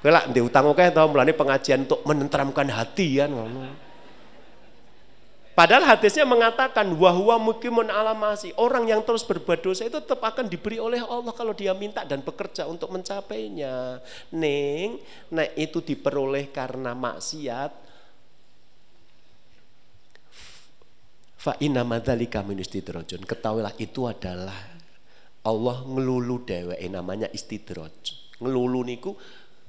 [0.01, 3.91] Kowe lak ndek utang akeh to mulane pengajian untuk menenteramkan hati kan ngono.
[5.51, 8.49] Padahal hadisnya mengatakan wahwa mukimun alamasi.
[8.57, 12.25] Orang yang terus berbuat dosa itu tetap akan diberi oleh Allah kalau dia minta dan
[12.25, 14.01] bekerja untuk mencapainya.
[14.33, 14.97] Neng,
[15.29, 17.90] nek itu diperoleh karena maksiat,
[21.41, 23.25] Fa inna madzalika min istidrajun.
[23.25, 24.53] Ketahuilah itu adalah
[25.41, 28.13] Allah ngelulu dheweke namanya istidraj.
[28.37, 29.17] Ngelulu niku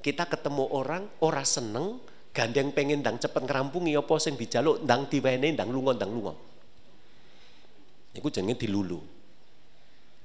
[0.04, 1.96] kita ketemu orang ora seneng
[2.36, 6.34] gandeng pengen ndang cepet ngerampungi apa sing dijaluk ndang diwene ndang lunga ndang lunga.
[8.20, 9.00] Iku jenenge dilulu.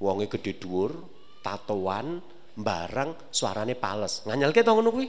[0.03, 0.91] Wonge gede dhuwur,
[1.39, 2.19] tatoan,
[2.59, 4.27] barang suarane pales.
[4.27, 5.07] Nganyelke to ngono kuwi?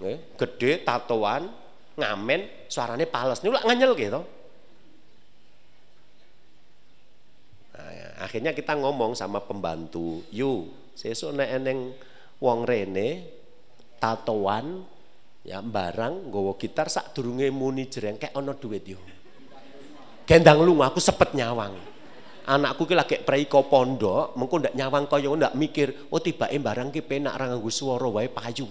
[0.00, 1.52] Nggih, gede tatoan,
[2.00, 3.44] ngamen, suarane pales.
[3.44, 4.35] Niku lak nganyelke to.
[8.16, 11.92] Akhirnya kita ngomong sama pembantu, "Yu, sesuk nek eneng
[12.40, 13.08] wong rene
[14.00, 14.84] tatoan
[15.44, 19.00] ya barang nggawa gitar sak durunge muni jrengkek ana duit yo."
[20.26, 21.76] Gendang lu aku sepet nyawang.
[22.46, 27.02] Anakku ki lagi preiko pondok, mengko ndak nyawang kaya ndak mikir, oh tibake barang ki
[27.02, 28.66] penak ra nganggo swara wae payu.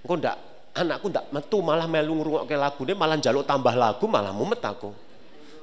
[0.00, 0.36] Engko ndak
[0.72, 5.07] anakku ndak metu malah melu ngrungokke lagune malah njaluk tambah lagu malah mumet aku.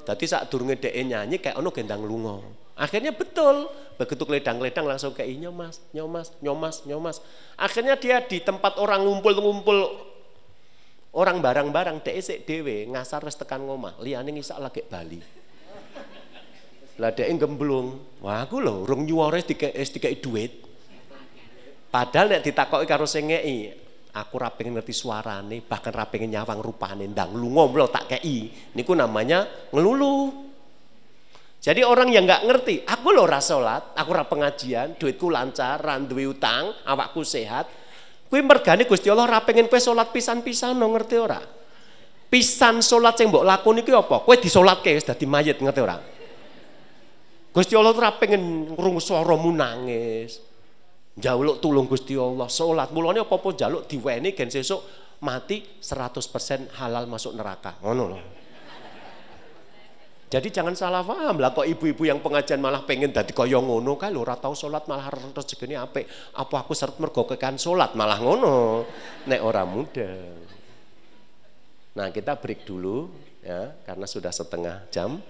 [0.06, 2.46] Tadi saat durunge dhek nyanyi kayak ono gendang lungo.
[2.78, 3.66] Akhirnya betul,
[3.98, 7.18] begitu keledang-keledang langsung kayak nyomas, nyomas, nyomas, nyomas.
[7.58, 9.78] Akhirnya dia di tempat orang ngumpul-ngumpul
[11.16, 15.20] orang barang-barang dhek sik dhewe ngasar wis tekan ngomah, liyane ngisak lagi Bali.
[17.02, 17.98] Lah dhek gemblung.
[18.22, 20.52] Wah, aku lho urung nyuwara wis dikeki duit.
[21.90, 23.32] Padahal nek ditakoki karo sing
[24.16, 28.48] aku ra pengen ngerti suarane, bahkan ra pengen nyawang rupane ndang lunga mlo tak kei.
[28.72, 29.44] Niku namanya
[29.76, 30.48] ngelulu.
[31.60, 35.98] Jadi orang yang nggak ngerti, aku lo ora salat, aku ora pengajian, duitku lancar, ra
[35.98, 37.66] utang, awakku sehat.
[38.30, 41.42] Kuwi mergane Gusti Allah ra pengen kowe salat pisan-pisan no ngerti ora?
[42.30, 44.22] Pisan salat sing mbok lakoni iki apa?
[44.22, 45.98] Kowe disolatke wis dadi mayit ngerti ora?
[47.50, 50.38] Gusti Allah ora pengen ngrungu swaramu nangis.
[51.16, 52.92] Jaluk tulung Gusti Allah, salat.
[52.92, 54.84] Mulane apa-apa jaluk diweni gen sesuk
[55.24, 57.80] mati 100% halal masuk neraka.
[57.80, 58.22] Ngono loh.
[60.26, 64.12] Jadi jangan salah paham lah kok ibu-ibu yang pengajian malah pengen dadi kaya ngono kae
[64.12, 66.04] lho ora tau salat malah rezekine apik.
[66.36, 68.84] Apa aku seret mergo kekan salat malah ngono.
[69.30, 70.12] Nek ora muda.
[71.96, 73.08] Nah, kita break dulu
[73.40, 75.24] ya karena sudah setengah jam.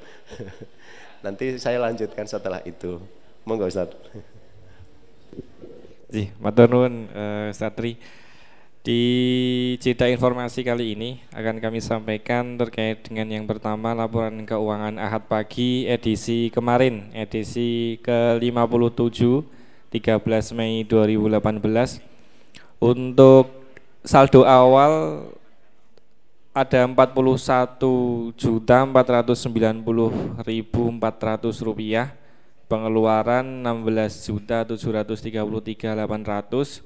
[1.26, 2.98] Nanti saya lanjutkan setelah itu.
[3.46, 3.94] Monggo Ustaz.
[6.16, 8.00] Ji, matur nuwun uh, Satri.
[8.80, 9.04] Di
[9.84, 15.84] cerita informasi kali ini akan kami sampaikan terkait dengan yang pertama laporan keuangan Ahad pagi
[15.84, 19.44] edisi kemarin, edisi ke-57
[19.92, 22.00] 13 Mei 2018.
[22.80, 23.52] Untuk
[24.08, 25.28] saldo awal
[26.56, 32.16] ada 41 juta 490 ribu 400 rupiah
[32.66, 36.82] pengeluaran 16 juta 733 800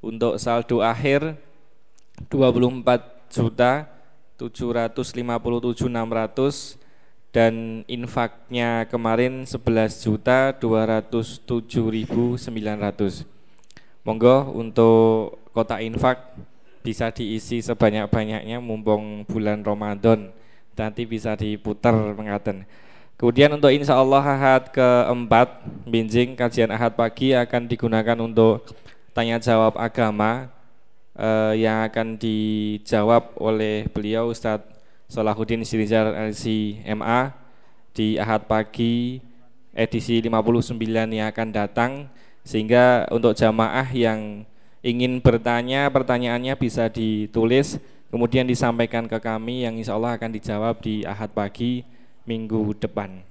[0.00, 1.36] untuk saldo akhir
[2.28, 3.88] 24 juta
[4.40, 6.80] 757 600
[7.30, 12.50] dan infaknya kemarin 11 juta 207.900.
[14.02, 16.32] Monggo untuk kota infak
[16.80, 20.32] bisa diisi sebanyak-banyaknya mumpung bulan Ramadan
[20.74, 22.64] nanti bisa diputar mengaten.
[23.20, 28.64] Kemudian untuk insya Allah ahad keempat binjing kajian ahad pagi akan digunakan untuk
[29.12, 30.48] tanya jawab agama
[31.12, 34.72] eh, yang akan dijawab oleh beliau Ustadz
[35.12, 37.36] Salahuddin Sirizal LC MA
[37.92, 39.20] di Ahad pagi
[39.76, 40.80] edisi 59
[41.12, 42.08] yang akan datang.
[42.40, 44.48] Sehingga untuk jamaah yang
[44.80, 47.76] ingin bertanya pertanyaannya bisa ditulis
[48.08, 51.84] kemudian disampaikan ke kami yang insya Allah akan dijawab di Ahad pagi
[52.30, 53.26] minggu depan.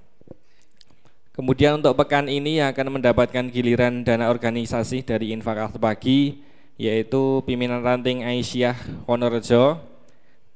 [1.31, 6.43] Kemudian untuk pekan ini yang akan mendapatkan giliran dana organisasi dari Infak Pagi
[6.75, 8.75] yaitu pimpinan ranting Aisyah
[9.07, 9.79] Wonorejo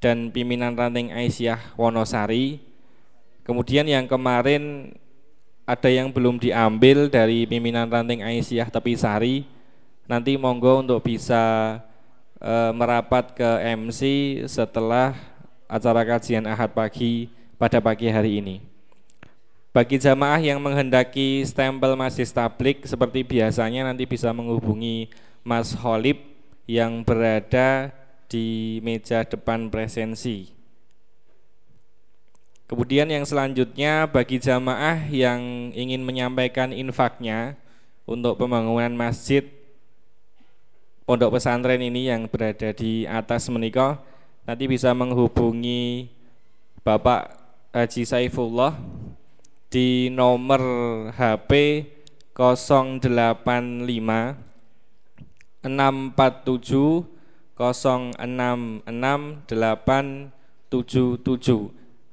[0.04, 2.60] dan pimpinan ranting Aisyah Wonosari.
[3.48, 4.92] Kemudian yang kemarin
[5.64, 9.48] ada yang belum diambil dari pimpinan ranting Aisyah Tepisari.
[10.04, 11.80] Nanti monggo untuk bisa
[12.44, 14.02] e, merapat ke MC
[14.52, 15.16] setelah
[15.68, 18.56] acara kajian Ahad pagi pada pagi hari ini.
[19.74, 25.10] Bagi jamaah yang menghendaki stempel masjid tablik seperti biasanya nanti bisa menghubungi
[25.42, 26.22] Mas Holib
[26.70, 27.90] yang berada
[28.30, 30.54] di meja depan presensi.
[32.70, 37.58] Kemudian yang selanjutnya bagi jamaah yang ingin menyampaikan infaknya
[38.06, 39.46] untuk pembangunan masjid
[41.04, 44.00] pondok pesantren ini yang berada di atas menikah
[44.48, 46.08] nanti bisa menghubungi
[46.84, 47.43] Bapak
[47.74, 48.78] Haji Saifullah
[49.74, 50.62] di nomor
[51.10, 51.82] HP
[52.38, 53.02] 085
[55.66, 55.66] 647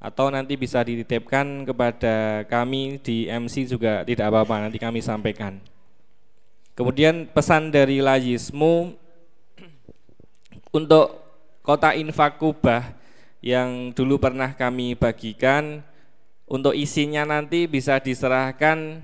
[0.00, 5.60] atau nanti bisa dititipkan kepada kami di MC juga tidak apa-apa nanti kami sampaikan.
[6.72, 8.96] Kemudian pesan dari Lajismu
[10.72, 11.20] untuk
[11.60, 12.99] kota infak Kubah
[13.40, 15.80] yang dulu pernah kami bagikan
[16.50, 19.00] untuk isinya nanti bisa diserahkan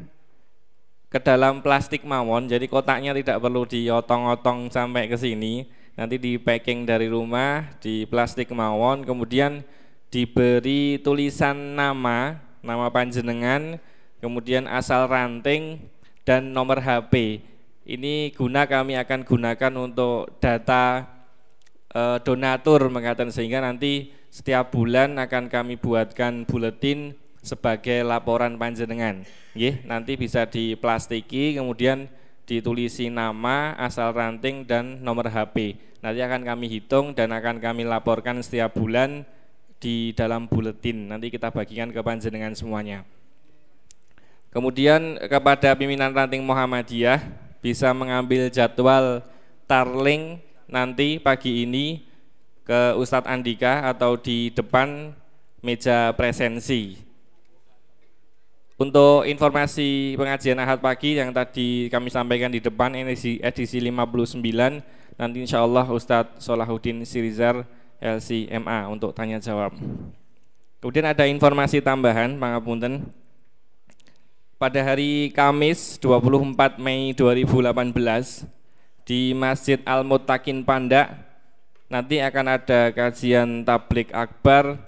[1.06, 5.64] ke dalam plastik mawon, jadi kotaknya tidak perlu diotong-otong sampai ke sini.
[5.96, 9.64] Nanti di packing dari rumah di plastik mawon, kemudian
[10.10, 13.80] diberi tulisan nama, nama panjenengan,
[14.20, 15.86] kemudian asal ranting
[16.26, 17.40] dan nomor HP.
[17.86, 21.06] Ini guna kami akan gunakan untuk data
[21.94, 29.24] e, donatur mengatakan sehingga nanti setiap bulan akan kami buatkan buletin sebagai laporan panjenengan.
[29.56, 32.04] Nggih, nanti bisa diplastiki kemudian
[32.44, 35.80] ditulisi nama, asal ranting dan nomor HP.
[36.04, 39.24] Nanti akan kami hitung dan akan kami laporkan setiap bulan
[39.80, 41.08] di dalam buletin.
[41.08, 43.08] Nanti kita bagikan ke panjenengan semuanya.
[44.52, 47.24] Kemudian kepada pimpinan ranting Muhammadiyah
[47.64, 49.24] bisa mengambil jadwal
[49.64, 52.04] tarling nanti pagi ini
[52.66, 55.14] ke Ustadz Andika atau di depan
[55.62, 57.06] meja presensi
[58.76, 64.36] untuk informasi pengajian Ahad pagi yang tadi kami sampaikan di depan edisi, edisi 59
[65.16, 67.64] nanti insya Allah Ustadz Solahuddin Sirizar
[67.96, 69.72] LCMA untuk tanya jawab.
[70.76, 73.08] Kemudian ada informasi tambahan, Pangapunten.
[74.60, 78.44] Pada hari Kamis 24 Mei 2018
[79.08, 81.25] di Masjid Al Mutakin Pandak
[81.86, 84.78] nanti akan ada kajian tablik akbar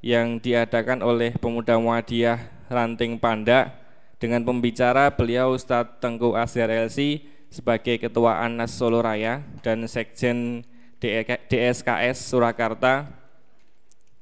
[0.00, 2.40] yang diadakan oleh pemuda Muadiyah
[2.72, 3.72] Ranting Panda
[4.16, 7.20] dengan pembicara beliau Ustadz Tengku Asyar LC
[7.52, 10.64] sebagai Ketua Anas Solo Raya dan Sekjen
[11.00, 13.06] DSKS Surakarta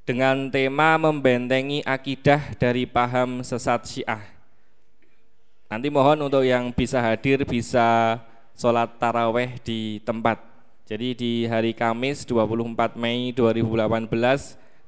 [0.05, 4.20] dengan tema membentengi akidah dari paham sesat Syiah.
[5.72, 8.20] Nanti mohon untuk yang bisa hadir bisa
[8.55, 10.54] sholat taraweh di tempat.
[10.85, 14.05] Jadi di hari Kamis 24 Mei 2018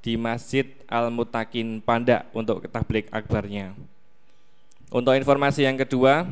[0.05, 3.73] di Masjid Al Mutakin Panda untuk tablik akbarnya.
[4.93, 6.29] Untuk informasi yang kedua,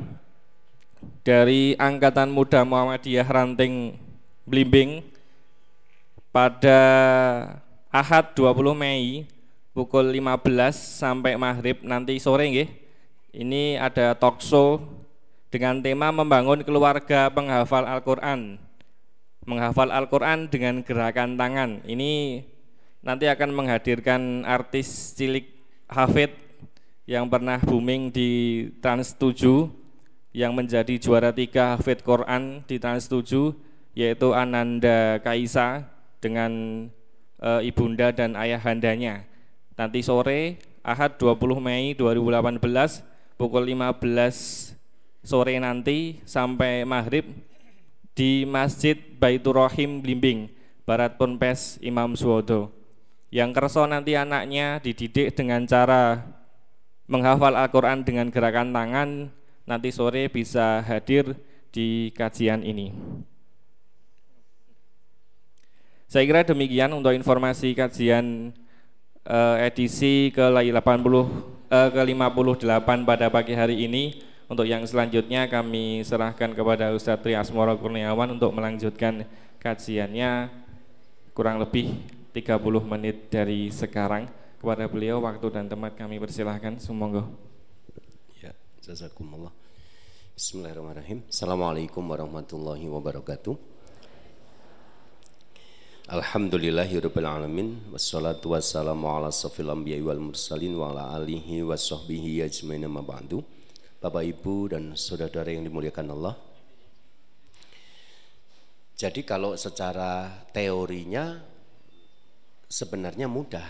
[1.25, 3.97] dari Angkatan Muda Muhammadiyah Ranting
[4.45, 5.01] Blimbing
[6.29, 6.81] pada
[7.89, 9.25] Ahad 20 Mei
[9.73, 12.69] pukul 15 sampai maghrib nanti sore nggih.
[13.33, 14.77] Ini ada talk show
[15.49, 18.61] dengan tema membangun keluarga penghafal Al-Qur'an.
[19.45, 21.85] Menghafal Al-Qur'an dengan gerakan tangan.
[21.85, 22.41] Ini
[23.05, 25.53] nanti akan menghadirkan artis cilik
[25.85, 26.33] Hafid
[27.05, 28.31] yang pernah booming di
[28.81, 29.69] Trans 7
[30.33, 33.53] yang menjadi juara tiga Hafid Quran di Trans 7
[33.93, 35.85] yaitu Ananda Kaisa
[36.19, 36.53] dengan
[37.37, 39.29] e, ibunda dan ayahandanya.
[39.77, 42.61] Nanti sore Ahad 20 Mei 2018
[43.37, 44.75] pukul 15
[45.25, 47.29] sore nanti sampai maghrib
[48.15, 50.49] di Masjid Baitur Rahim Blimbing,
[50.87, 52.71] Barat Ponpes Imam Suwodo.
[53.35, 56.23] Yang kerso nanti anaknya dididik dengan cara
[57.11, 59.29] menghafal Al-Quran dengan gerakan tangan
[59.67, 61.35] nanti sore bisa hadir
[61.75, 62.95] di kajian ini.
[66.07, 68.55] Saya kira demikian untuk informasi kajian
[69.27, 71.27] uh, edisi ke-80 uh,
[71.91, 74.23] ke-58 pada pagi hari ini.
[74.45, 79.25] Untuk yang selanjutnya kami serahkan kepada Ustadz Tri Asmoro Kurniawan untuk melanjutkan
[79.57, 80.53] kajiannya.
[81.33, 81.97] Kurang lebih
[82.37, 84.29] 30 menit dari sekarang.
[84.61, 86.77] Kepada beliau waktu dan tempat kami persilahkan.
[86.77, 87.25] Semoga
[88.37, 88.53] ya
[88.85, 89.53] jazakumullah.
[90.37, 91.25] Bismillahirrahmanirrahim.
[91.25, 93.57] Assalamualaikum warahmatullahi wabarakatuh.
[96.05, 97.81] Alhamdulillahirabbil alamin.
[97.89, 102.85] Wassalatu wassalamu ala safil anbiya'i wal mursalin wa ala alihi wa sahbihi ajmain.
[102.85, 103.41] Ma ba'du
[104.05, 106.37] Bapak Ibu dan saudara yang dimuliakan Allah.
[108.93, 111.41] Jadi kalau secara teorinya
[112.69, 113.65] sebenarnya mudah.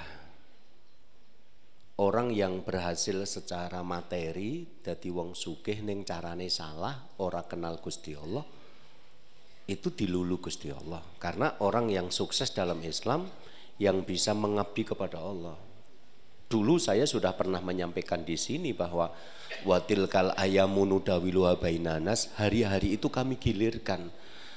[2.03, 8.43] Orang yang berhasil secara materi dadi wong sugih ning carane salah ora kenal Gusti Allah
[9.71, 11.07] itu dilulu Gusti Allah.
[11.23, 13.31] Karena orang yang sukses dalam Islam
[13.79, 15.55] yang bisa mengabdi kepada Allah
[16.49, 19.11] dulu saya sudah pernah menyampaikan di sini bahwa
[19.65, 20.87] watil kal ayamu
[21.59, 24.13] bainanas hari-hari itu kami gilirkan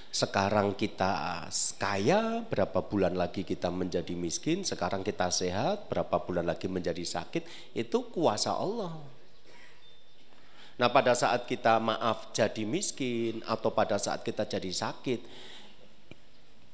[0.08, 1.46] sekarang kita
[1.78, 7.76] kaya, berapa bulan lagi kita menjadi miskin, sekarang kita sehat, berapa bulan lagi menjadi sakit,
[7.76, 8.98] itu kuasa Allah.
[10.78, 15.22] Nah pada saat kita maaf jadi miskin atau pada saat kita jadi sakit,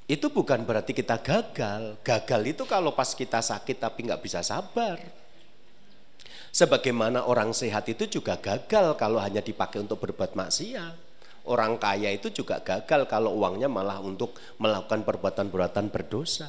[0.04, 1.96] itu bukan berarti kita gagal.
[2.04, 5.00] Gagal itu kalau pas kita sakit tapi nggak bisa sabar.
[6.54, 10.94] Sebagaimana orang sehat itu juga gagal kalau hanya dipakai untuk berbuat maksiat.
[11.44, 16.48] Orang kaya itu juga gagal kalau uangnya malah untuk melakukan perbuatan-perbuatan berdosa.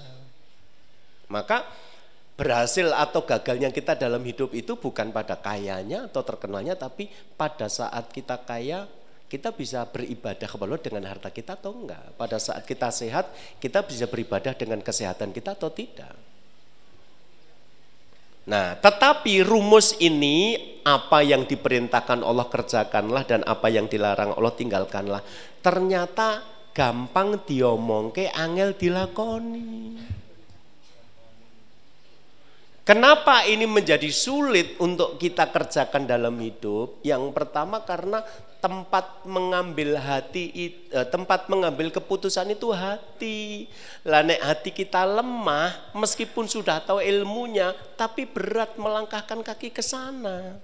[1.32, 1.68] Maka
[2.36, 7.08] berhasil atau gagalnya kita dalam hidup itu bukan pada kayanya atau terkenalnya tapi
[7.40, 8.92] pada saat kita kaya
[9.26, 12.14] kita bisa beribadah kepada Allah dengan harta kita atau enggak.
[12.14, 16.14] Pada saat kita sehat, kita bisa beribadah dengan kesehatan kita atau tidak.
[18.46, 20.54] Nah, tetapi rumus ini
[20.86, 25.22] apa yang diperintahkan Allah kerjakanlah dan apa yang dilarang Allah tinggalkanlah.
[25.66, 29.98] Ternyata gampang diomongke angel dilakoni.
[32.86, 37.02] Kenapa ini menjadi sulit untuk kita kerjakan dalam hidup?
[37.02, 38.22] Yang pertama karena
[38.62, 40.54] tempat mengambil hati
[40.94, 43.66] eh, tempat mengambil keputusan itu hati.
[44.06, 50.62] Lah nek hati kita lemah meskipun sudah tahu ilmunya tapi berat melangkahkan kaki ke sana.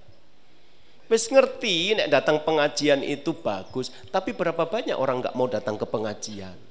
[1.09, 5.89] Wis ngerti nek datang pengajian itu bagus, tapi berapa banyak orang nggak mau datang ke
[5.89, 6.70] pengajian?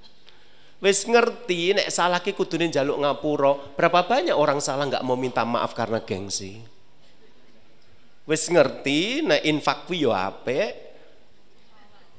[0.80, 5.44] Wis ngerti nek salah ki kudune njaluk ngapura, berapa banyak orang salah nggak mau minta
[5.44, 6.56] maaf karena gengsi.
[8.24, 10.88] Wis ngerti nek infak kuwi yo apik.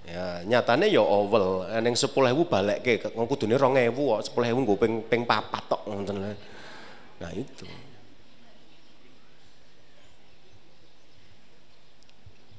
[0.06, 2.14] Ya, nyatane yo oval, ning 10.000
[2.46, 6.22] balekke kudune 2.000 kok, 10.000 nggo ping ping papat tok ngoten.
[7.22, 7.66] Nah itu.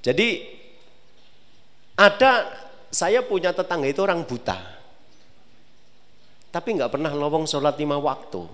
[0.03, 0.29] Jadi
[1.95, 2.51] ada
[2.91, 4.82] saya punya tetangga itu orang buta
[6.53, 8.45] tapi nggak pernah lowong sholat lima waktu.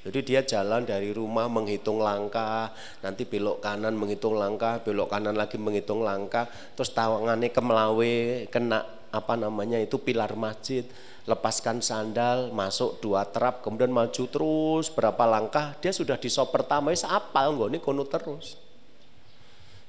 [0.00, 2.72] Jadi dia jalan dari rumah menghitung langkah,
[3.04, 8.80] nanti belok kanan menghitung langkah, belok kanan lagi menghitung langkah, terus tawangannya kemelawe kena
[9.12, 10.88] apa namanya itu pilar masjid,
[11.28, 16.96] lepaskan sandal, masuk dua terap, kemudian maju terus berapa langkah, dia sudah di sop pertama,
[16.96, 18.56] apal nggak ini kono terus.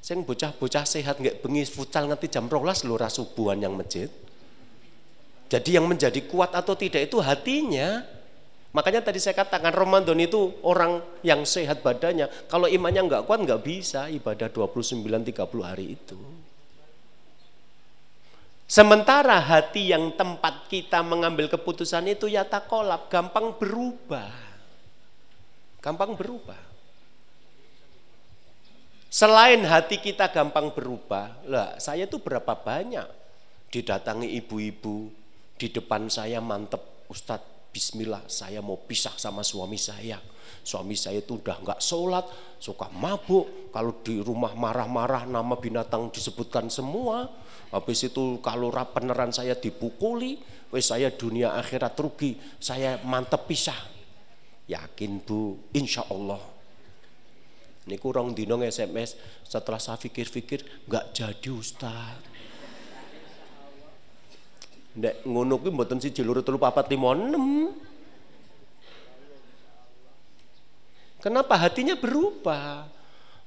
[0.04, 4.12] Sing bocah-bocah sehat nggak bengi futsal ngerti jam rolas lurah subuhan yang masjid.
[5.52, 8.08] Jadi yang menjadi kuat atau tidak itu hatinya.
[8.72, 12.32] Makanya tadi saya katakan Ramadan itu orang yang sehat badannya.
[12.48, 16.16] Kalau imannya nggak kuat nggak bisa ibadah 29-30 hari itu.
[18.64, 24.32] Sementara hati yang tempat kita mengambil keputusan itu ya tak kolap, gampang berubah.
[25.84, 26.72] Gampang berubah.
[29.12, 33.04] Selain hati kita gampang berubah, lah saya tuh berapa banyak
[33.68, 35.21] didatangi ibu-ibu
[35.62, 40.18] di depan saya mantep Ustadz Bismillah saya mau pisah sama suami saya.
[40.66, 42.26] Suami saya itu udah nggak sholat,
[42.60, 43.72] suka mabuk.
[43.72, 47.32] Kalau di rumah marah-marah nama binatang disebutkan semua.
[47.72, 50.36] Habis itu kalau peneran saya dipukuli,
[50.76, 52.36] wes saya dunia akhirat rugi.
[52.60, 53.80] Saya mantep pisah.
[54.68, 56.52] Yakin bu, insya Allah
[57.82, 62.31] ini kurang dino SMS setelah saya pikir-pikir nggak jadi Ustaz.
[64.92, 67.72] Nek ngono kuwi mboten siji loro telu papat lima enam.
[71.22, 72.90] Kenapa hatinya berubah?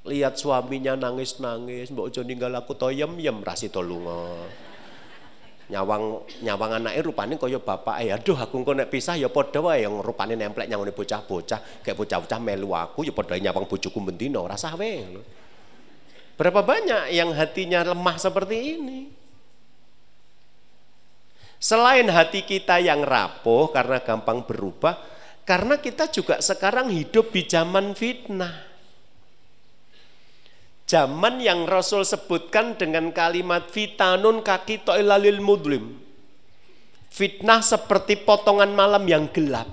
[0.05, 4.45] Lihat suaminya nangis-nangis, mbok ojo ninggal aku toyem-yem rasi tolunga
[5.65, 9.85] nyawang nyawang anake rupane kaya bapak ya aduh aku engko nek pisah ya padha wae.
[9.85, 14.61] Yang rupane nemplek nyangone bocah-bocah kayak bocah-bocah melu aku ya padha nyawang bojoku bendina ora
[14.61, 14.77] sah
[16.35, 19.24] berapa banyak yang hatinya lemah seperti ini
[21.65, 25.01] selain hati kita yang rapuh karena gampang berubah
[25.49, 28.75] karena kita juga sekarang hidup di zaman fitnah
[30.85, 35.97] Zaman yang Rasul sebutkan dengan kalimat fitanun kaki to'ilalil mudlim.
[37.09, 39.65] Fitnah seperti potongan malam yang gelap.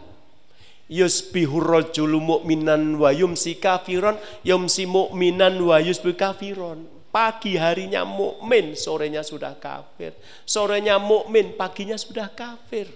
[0.88, 4.16] Yusbihu rajulu mu'minan wa yumsi kafiron,
[4.48, 6.88] yumsi mu'minan wa yusbihu kafiron.
[7.12, 10.16] Pagi harinya mukmin, sorenya sudah kafir.
[10.48, 12.88] Sorenya mukmin, paginya sudah kafir.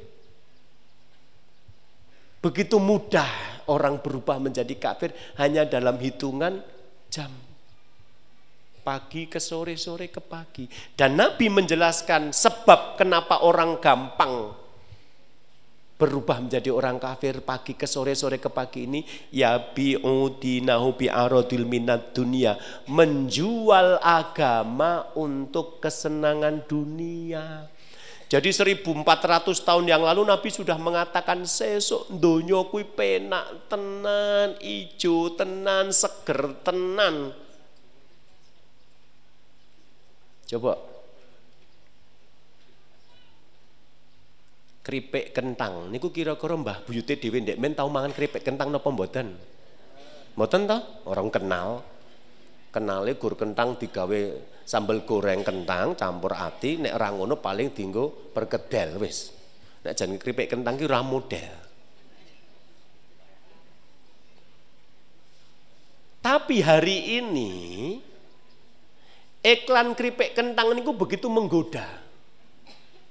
[2.39, 3.27] Begitu mudah
[3.67, 6.63] orang berubah menjadi kafir hanya dalam hitungan
[7.11, 7.33] jam
[8.85, 10.69] pagi ke sore, sore ke pagi.
[10.93, 14.64] Dan Nabi menjelaskan sebab kenapa orang gampang
[15.95, 19.01] berubah menjadi orang kafir pagi ke sore, sore ke pagi ini.
[19.31, 22.59] Ya bi'udinahu bi'arodil minat dunia.
[22.91, 27.71] Menjual agama untuk kesenangan dunia.
[28.25, 29.05] Jadi 1400
[29.61, 37.31] tahun yang lalu Nabi sudah mengatakan sesuk donya kui penak tenan, ijo tenan, seger tenan.
[40.49, 40.94] Coba
[44.85, 49.33] keripik kentang niku kira-kira Mbah Buyute dhewe ndek men tau mangan keripik kentang napa mboten?
[50.37, 50.77] Mboten ta?
[51.09, 51.81] Orang kenal.
[52.69, 54.21] Kenale gur kentang digawe
[54.61, 59.33] sambal goreng kentang campur ati nek ora ngono paling dienggo perkedel wis.
[59.81, 61.53] Nek jan keripik kentang ki ora model.
[66.21, 67.53] Tapi hari ini
[69.41, 72.04] iklan keripik kentang niku begitu menggoda.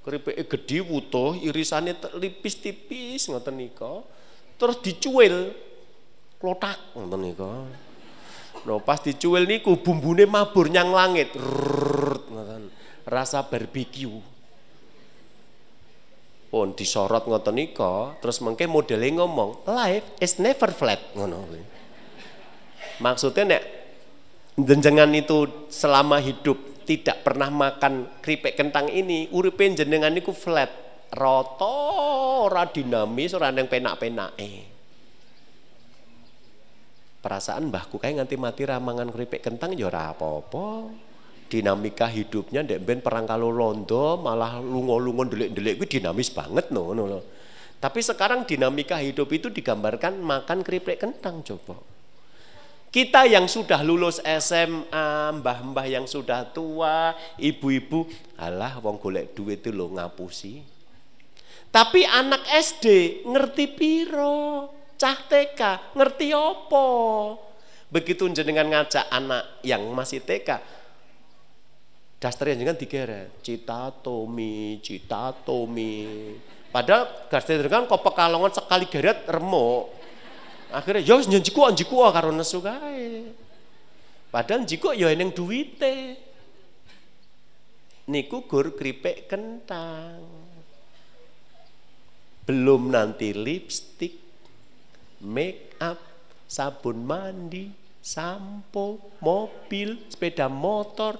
[0.05, 4.05] Keripik gede wutuh, irisannya tipis tipis ngoten nika.
[4.61, 5.49] Terus dicuil
[6.37, 7.53] klotak ngoten nika.
[8.69, 11.33] No, pas dicuil niku bumbune mabur nyang langit.
[11.33, 12.69] ngoten.
[13.09, 14.05] Rasa barbeque.
[16.53, 21.49] Pun disorot ngoten nika, terus mengke modelnya ngomong, life is never flat ngono.
[23.01, 23.63] Maksudnya nek
[24.55, 30.69] jenengan itu selama hidup tidak pernah makan keripik kentang ini, uripe jenengan niku flat,
[31.11, 31.73] roto,
[32.45, 34.77] ora dinamis, ora neng penak-penake.
[37.25, 40.93] Perasaan mbahku kayak nganti mati ramangan keripik kentang ya ora apa-apa.
[41.49, 47.09] Dinamika hidupnya ndek ben perang kalau londo malah lungo-lungo delik-delik kuwi dinamis banget no, no,
[47.09, 47.19] no.
[47.81, 51.94] Tapi sekarang dinamika hidup itu digambarkan makan keripik kentang coba.
[52.95, 58.07] Kita yang sudah lulus SMA, mbah-mbah yang sudah tua, ibu-ibu,
[58.39, 60.63] alah wong golek duit itu lo ngapusi.
[61.67, 66.87] Tapi anak SD ngerti piro, cah TK ngerti opo.
[67.91, 70.55] Begitu jenengan ngajak anak yang masih TK,
[72.15, 76.31] daster yang jangan digeret, cita tomi, cita tomi.
[76.71, 80.04] Padahal daster kan kok pekalongan sekali geret remuk.
[80.75, 83.31] Akhirnya ya wis njiku njiku karo nesu kae.
[84.27, 86.19] Padahal njiku ya eneng duwite.
[88.11, 90.19] Niku gur keripik kentang.
[92.45, 94.21] Belum nanti lipstick,
[95.25, 95.97] make up,
[96.45, 97.73] sabun mandi,
[98.05, 101.17] sampo, mobil, sepeda motor,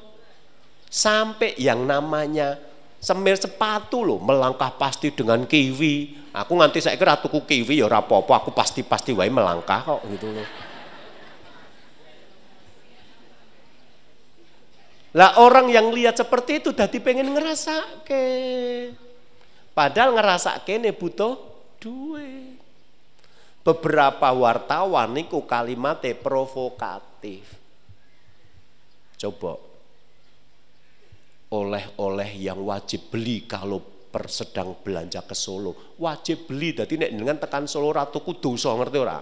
[0.85, 2.61] sampai yang namanya
[3.05, 6.25] semir sepatu loh, melangkah pasti dengan kiwi.
[6.33, 10.47] Aku nganti saya kira tuku kiwi ya rapopo, aku pasti-pasti wae melangkah kok gitu loh.
[15.15, 18.23] Lah orang yang lihat seperti itu dadi pengen ngerasa ke.
[19.71, 21.39] Padahal ngerasa kene butuh
[21.79, 22.57] duit.
[23.63, 27.47] Beberapa wartawan niku kalimatnya provokatif.
[29.15, 29.64] Coba
[31.55, 33.79] oleh-oleh yang wajib beli kalau
[34.11, 35.95] persedang belanja ke Solo.
[35.99, 39.19] Wajib beli, jadi nek dengan tekan Solo Ratu Kudu, so ngerti ora?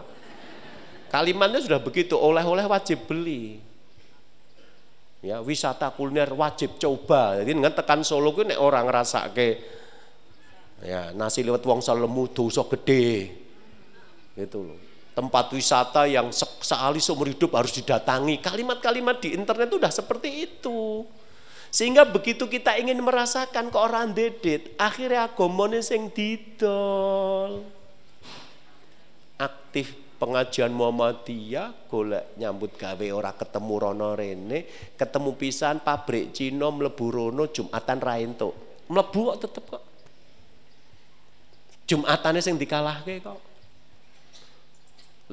[1.14, 3.62] Kalimatnya sudah begitu, oleh-oleh wajib beli.
[5.24, 7.40] Ya, wisata kuliner wajib coba.
[7.40, 9.50] Jadi dengan tekan Solo ku nek orang ngerasa ke
[10.84, 13.32] ya nasi lewat wong salemu dosa gede.
[14.36, 14.76] Gitu loh.
[15.14, 18.42] Tempat wisata yang sekali seumur hidup harus didatangi.
[18.42, 21.08] Kalimat-kalimat di internet itu udah seperti itu.
[21.74, 27.66] Sehingga begitu kita ingin merasakan ke orang dedet, akhirnya agomone sing didol.
[29.42, 37.06] Aktif pengajian Muhammadiyah, golek nyambut gawe ora ketemu rono rene, ketemu pisan pabrik Cina mlebu
[37.10, 38.54] rono Jumatan ra entuk.
[38.94, 39.84] Mlebu kok tetep kok.
[41.90, 43.42] Jumatane sing dikalahke kok.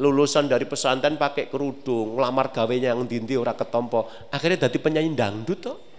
[0.00, 4.08] Lulusan dari pesantren pakai kerudung, ngelamar gawenya yang dindi ora ketompo.
[4.32, 5.89] Akhirnya dadi penyanyi dangdut kok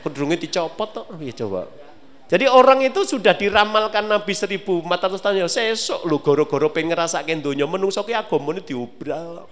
[0.00, 1.66] kerudungnya dicopot toh ya coba.
[2.28, 4.84] Jadi orang itu sudah diramalkan Nabi 1400
[5.16, 5.48] tahun.
[5.48, 7.64] Yang sesok lu goro-goro pengen ngerasakan dunia.
[7.64, 9.48] Menungso ki ini diubral.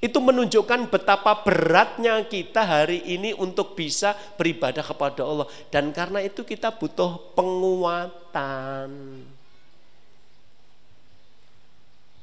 [0.00, 5.44] Itu menunjukkan betapa beratnya kita hari ini untuk bisa beribadah kepada Allah.
[5.68, 8.88] Dan karena itu kita butuh penguatan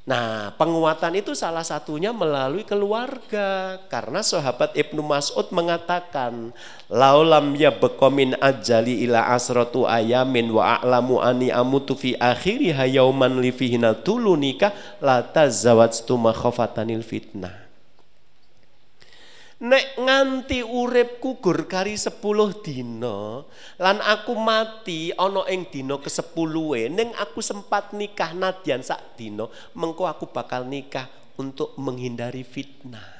[0.08, 3.76] Nah, penguatan itu salah satunya melalui keluarga.
[3.92, 6.48] Karena sahabat Ibnu Mas'ud mengatakan,
[6.88, 13.52] "Laulam ya bekomin ajali ila asratu ayamin wa a'lamu ani amutu fi akhiri hayauman li
[13.52, 14.72] fihina tulunika
[15.04, 17.67] la tazawwajtu makhafatanil fitnah."
[19.58, 23.50] Nek nganti urip kugur kari sepuluh dino
[23.82, 30.06] lan aku mati ana ing dina kesepuluhe ning aku sempat nikah nadyan sak dino mengko
[30.06, 33.18] aku bakal nikah untuk menghindari fitnah.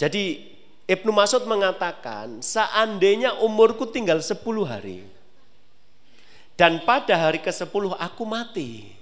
[0.00, 0.56] Jadi
[0.88, 5.04] Ibnu Mas'ud mengatakan seandainya umurku tinggal sepuluh hari
[6.56, 9.01] dan pada hari ke-10 aku mati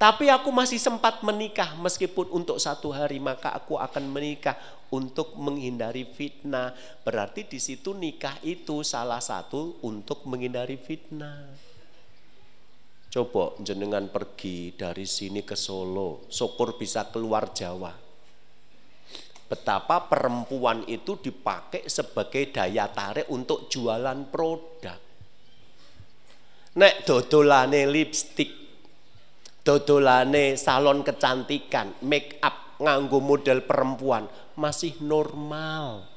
[0.00, 4.56] tapi aku masih sempat menikah meskipun untuk satu hari maka aku akan menikah
[4.88, 6.72] untuk menghindari fitnah.
[7.04, 11.44] Berarti di situ nikah itu salah satu untuk menghindari fitnah.
[13.12, 17.92] Coba jenengan pergi dari sini ke Solo, syukur bisa keluar Jawa.
[19.52, 24.96] Betapa perempuan itu dipakai sebagai daya tarik untuk jualan produk.
[26.70, 28.59] Nek dodolane lipstick
[29.70, 34.26] dodolane salon kecantikan, make up nganggo model perempuan
[34.58, 36.10] masih normal.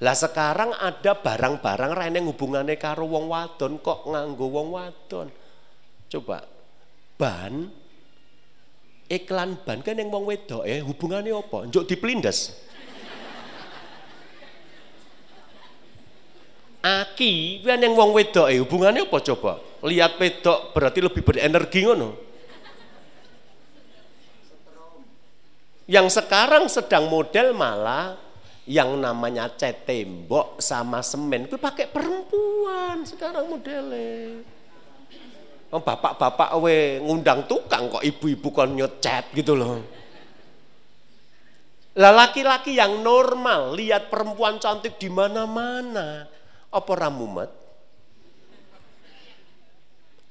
[0.00, 5.28] Lah sekarang ada barang-barang rene hubungannya karo wong wadon kok nganggo wong wadon.
[6.08, 6.48] Coba
[7.20, 7.68] ban
[9.12, 11.68] iklan ban kan yang wong wedok eh hubungannya apa?
[11.68, 12.56] Njuk diplindes.
[16.80, 19.60] Aki kan yang wong wedok eh hubungannya apa coba?
[19.84, 22.23] Lihat wedok berarti lebih berenergi ngono.
[25.84, 28.16] Yang sekarang sedang model malah
[28.64, 34.40] yang namanya cat tembok sama semen itu pakai perempuan sekarang modelnya.
[35.68, 39.82] Oh, bapak-bapak we ngundang tukang kok ibu-ibu kon nyecat gitu loh.
[41.94, 46.26] Lah laki-laki yang normal lihat perempuan cantik di mana-mana.
[46.70, 47.63] Apa ramumet?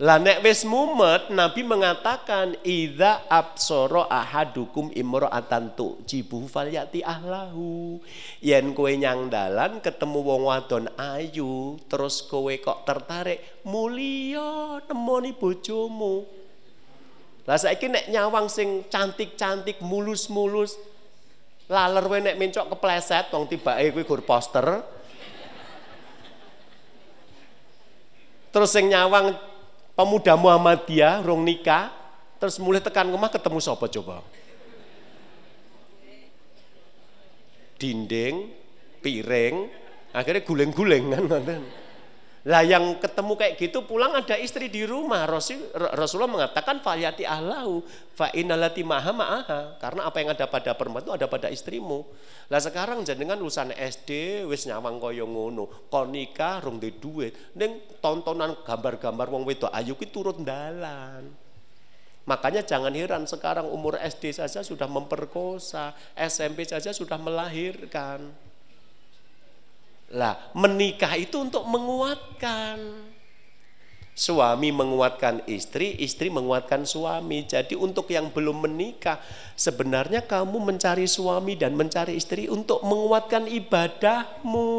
[0.01, 8.01] Lah nek wis mumet Nabi mengatakan idza absara ahadukum imra'atan tujibu falyati ahlahu.
[8.41, 16.25] Yen kowe nyang dalan ketemu wong wadon ayu terus kowe kok tertarik mulia nemoni bojomu.
[17.45, 20.73] Lah saiki nek nyawang sing cantik-cantik mulus-mulus
[21.69, 24.81] laler kowe nek mencok kepleset wong tibake kowe gur poster.
[28.49, 29.52] Terus sing nyawang
[29.93, 31.93] pemuda Muhammadiyah rong nikah
[32.41, 34.19] terus mulai tekan rumah ketemu siapa coba?
[37.77, 38.49] Dinding
[39.03, 39.55] piring
[40.13, 41.23] akhirnya guling-guling kan
[42.43, 45.23] Lah yang ketemu kayak gitu pulang ada istri di rumah.
[45.23, 45.63] Rasul,
[45.95, 47.79] Rasulullah mengatakan fayati ahlahu
[48.19, 49.79] fa innalati maha ma'aha.
[49.79, 52.03] Karena apa yang ada pada perempuan itu ada pada istrimu.
[52.51, 55.87] Lah sekarang jenengan lulusan SD wis nyawang kaya ngono.
[55.87, 57.55] Kon nikah rong di duit.
[57.55, 61.31] Ning tontonan gambar-gambar wong wedok ayu ki turun dalan.
[62.27, 68.31] Makanya jangan heran sekarang umur SD saja sudah memperkosa, SMP saja sudah melahirkan.
[70.13, 72.77] Lah, menikah itu untuk menguatkan.
[74.13, 77.49] Suami menguatkan istri, istri menguatkan suami.
[77.49, 79.17] Jadi untuk yang belum menikah,
[79.57, 84.69] sebenarnya kamu mencari suami dan mencari istri untuk menguatkan ibadahmu.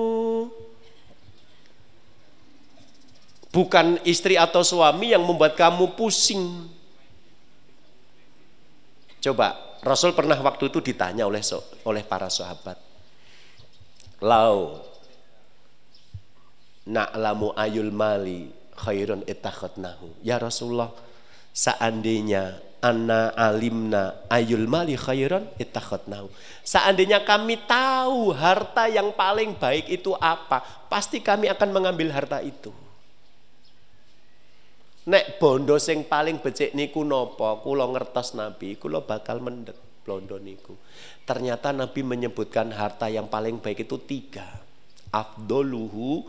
[3.50, 6.70] Bukan istri atau suami yang membuat kamu pusing.
[9.18, 11.42] Coba, Rasul pernah waktu itu ditanya oleh
[11.82, 12.78] oleh para sahabat.
[14.22, 14.78] Lau,
[16.88, 20.20] na'lamu ayul mali khairun itakhadnahu.
[20.20, 20.92] Ya Rasulullah,
[21.54, 26.28] seandainya anna alimna ayul mali khairan itakhadnahu.
[26.60, 30.60] Seandainya kami tahu harta yang paling baik itu apa,
[30.92, 32.68] pasti kami akan mengambil harta itu.
[35.04, 40.76] Nek bondo sing paling becik niku nopo, kula ngertos Nabi, kula bakal mendek bondo niku.
[41.24, 44.44] Ternyata Nabi menyebutkan harta yang paling baik itu tiga.
[45.12, 46.24] Afdoluhu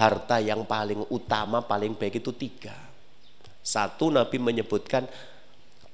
[0.00, 2.72] harta yang paling utama, paling baik itu tiga.
[3.60, 5.04] Satu Nabi menyebutkan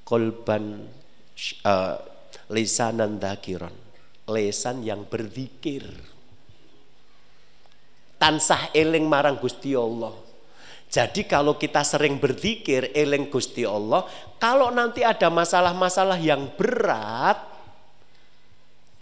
[0.07, 0.87] kolban
[1.67, 1.97] uh,
[2.55, 3.75] lisanan dakiron,
[4.31, 5.83] lesan yang berzikir.
[8.17, 10.15] Tansah eling marang Gusti Allah.
[10.87, 14.07] Jadi kalau kita sering berzikir eling Gusti Allah,
[14.39, 17.43] kalau nanti ada masalah-masalah yang berat,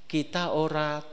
[0.08, 1.04] kita orang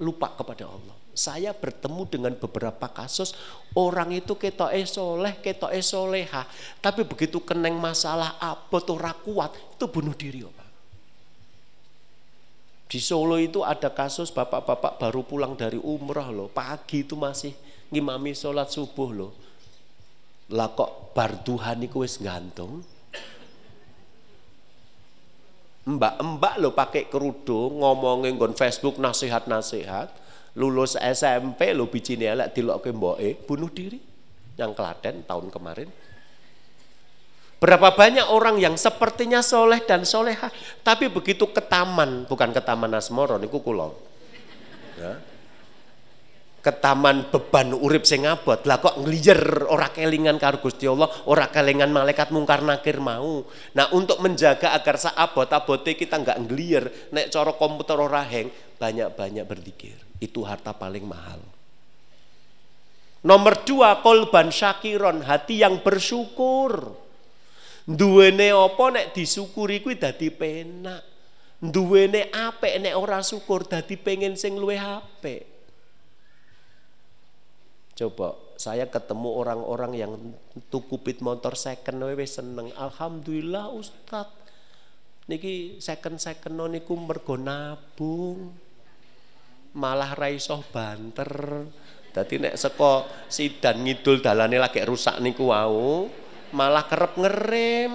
[0.00, 3.36] lupa kepada Allah saya bertemu dengan beberapa kasus
[3.76, 6.48] orang itu ketok soleh, ketok soleha,
[6.80, 10.68] tapi begitu keneng masalah abot ora kuat itu bunuh diri, Pak.
[12.90, 17.54] Di Solo itu ada kasus bapak-bapak baru pulang dari umrah loh, pagi itu masih
[17.94, 19.32] ngimami sholat subuh loh.
[20.50, 22.82] Lah kok barduhan itu wis gantung.
[25.86, 30.10] Mbak-mbak lo pakai kerudung ngomongin gon Facebook nasihat-nasihat
[30.58, 34.00] lulus SMP lo bijine elek dilokke mboke bunuh diri
[34.58, 35.88] yang Klaten tahun kemarin
[37.60, 40.48] Berapa banyak orang yang sepertinya soleh dan soleha,
[40.80, 44.00] tapi begitu ke taman, bukan ke taman Asmoro, niku kulo.
[44.96, 45.20] Ya.
[46.64, 51.52] Ke taman beban urip sing abot, lah kok ngeliyer ora kelingan karo Gusti Allah, ora
[51.52, 53.44] kelingan malaikat mungkar nakir mau.
[53.76, 58.48] Nah, untuk menjaga agar saabot abote kita nggak ngeliyer, nek cara komputer ora heng,
[58.80, 60.09] banyak-banyak berzikir.
[60.20, 61.40] Itu harta paling mahal.
[63.20, 66.92] Nomor dua, kolban syakiron, hati yang bersyukur.
[67.84, 71.02] Duwene apa nek disyukuri kuwi dadi penak.
[71.60, 75.44] Duwene apik nek ora syukur dadi pengen sing luwih apik.
[77.96, 80.12] Coba saya ketemu orang-orang yang
[80.72, 82.72] tuku pit motor second wis seneng.
[82.72, 84.28] Alhamdulillah Ustaz.
[85.28, 88.50] Niki second-second niku mergo nabung
[89.74, 91.30] malah raisoh banter.
[92.10, 96.10] Dadi nek saka sidan ngidul dalane lagi rusak niku wau,
[96.50, 97.92] malah kerep ngerem.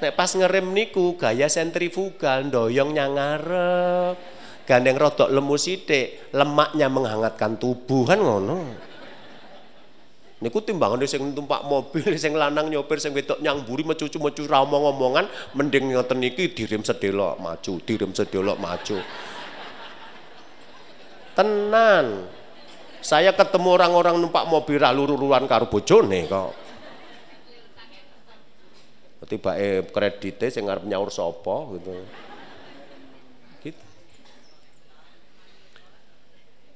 [0.00, 4.16] Nek pas ngerem niku gaya sentrifugal ndoyong nyang ngarep.
[4.64, 8.88] Gandeng rodok lemu sithik, lemaknya menghangatkan tubuh kan ngono.
[10.40, 15.92] Niku timbangan sing numpak mobil, sing lanang nyopir, sing wedok nyamburi mecucu-mecu ra omong-omongan, mending
[15.92, 19.04] ngoten iki dirim sedelok maju, dirim sedelok maju.
[21.40, 22.28] Tenan.
[23.00, 26.52] Saya ketemu orang-orang numpak mobil luru-luruan karo bojone kok.
[29.24, 31.96] Tiba eh kredite sing ngarep nyaur sapa gitu.
[33.64, 33.84] gitu.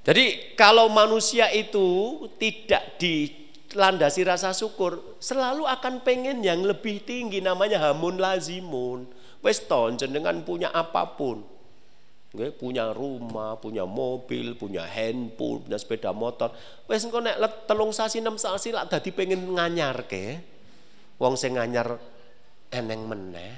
[0.08, 7.90] Jadi kalau manusia itu tidak dilandasi rasa syukur, selalu akan pengen yang lebih tinggi namanya
[7.90, 9.12] hamun lazimun.
[9.44, 11.44] Wes ton jenengan punya apa pun,
[12.34, 16.50] Nggih, punya rumah, punya mobil, punya handphone, punya sepeda motor.
[16.90, 17.38] Wes engko nek
[17.70, 20.42] telung sasi enam sasi lak dadi pengen nganyarke.
[21.22, 21.94] Wong sing nganyar
[22.74, 23.54] eneng meneh.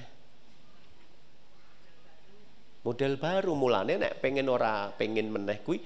[2.85, 5.81] Model baru mulane nek pengen ora pengen meneh kuwi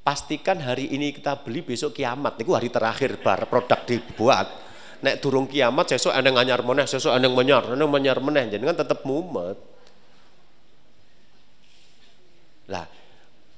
[0.00, 4.48] pastikan hari ini kita beli besok kiamat niku hari terakhir bar produk dibuat.
[5.04, 9.04] Nek durung kiamat sesuk eneng nganyar meneh, sesuk eneng menyar, eneng menyar meneh jenengan tetep
[9.04, 9.69] mumet.
[12.70, 12.86] Lah,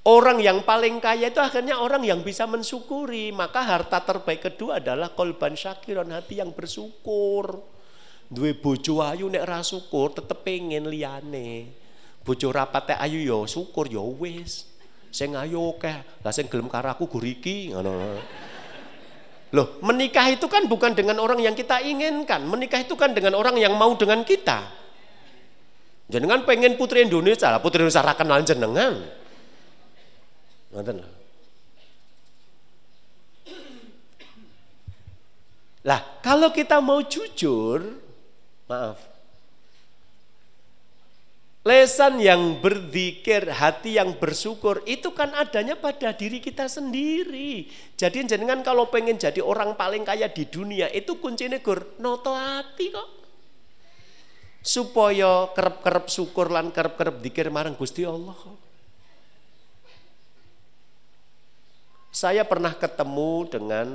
[0.03, 3.31] Orang yang paling kaya itu akhirnya orang yang bisa mensyukuri.
[3.31, 7.63] Maka harta terbaik kedua adalah kolban syakiron, hati yang bersyukur.
[8.27, 11.71] Dua bojo ayu nek ra syukur tetep pengen liyane.
[12.27, 14.67] Bojo rapate ayu yo ya syukur yo ya wis.
[15.15, 17.93] Sing ayu akeh, lah sing gelem karo aku guriki ngono.
[19.53, 22.43] Loh, menikah itu kan bukan dengan orang yang kita inginkan.
[22.49, 24.82] Menikah itu kan dengan orang yang mau dengan kita.
[26.13, 29.01] Jenengan pengen putri Indonesia, putri Indonesia ra kenal jenengan.
[30.77, 31.01] Ngoten
[35.83, 37.99] Lah, kalau kita mau jujur,
[38.71, 39.01] maaf.
[41.63, 47.71] Lesan yang berzikir, hati yang bersyukur, itu kan adanya pada diri kita sendiri.
[47.95, 52.91] Jadi jenengan kalau pengen jadi orang paling kaya di dunia, itu kuncinya gur, noto hati
[52.91, 53.22] kok.
[54.63, 58.39] Supaya kerep-kerep syukur lan kerep-kerep dikir marang Gusti Allah.
[62.15, 63.89] Saya pernah ketemu dengan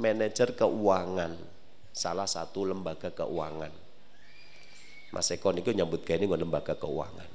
[0.00, 1.36] manajer keuangan
[1.92, 3.72] salah satu lembaga keuangan.
[5.12, 7.28] Mas Eko niku nyambut ini lembaga keuangan.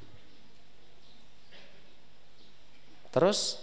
[3.12, 3.60] Terus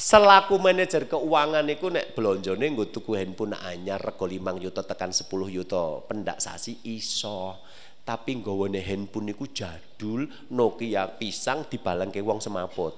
[0.00, 5.28] selaku manajer keuangan niku nek blonjone nggo tuku handphone anyar rego 5 yuta tekan 10
[5.52, 7.60] yuta pendak sasi iso.
[8.00, 10.24] Tapi nggawane handphone niku jadul
[10.56, 12.96] Nokia pisang dibalangke wong semaput.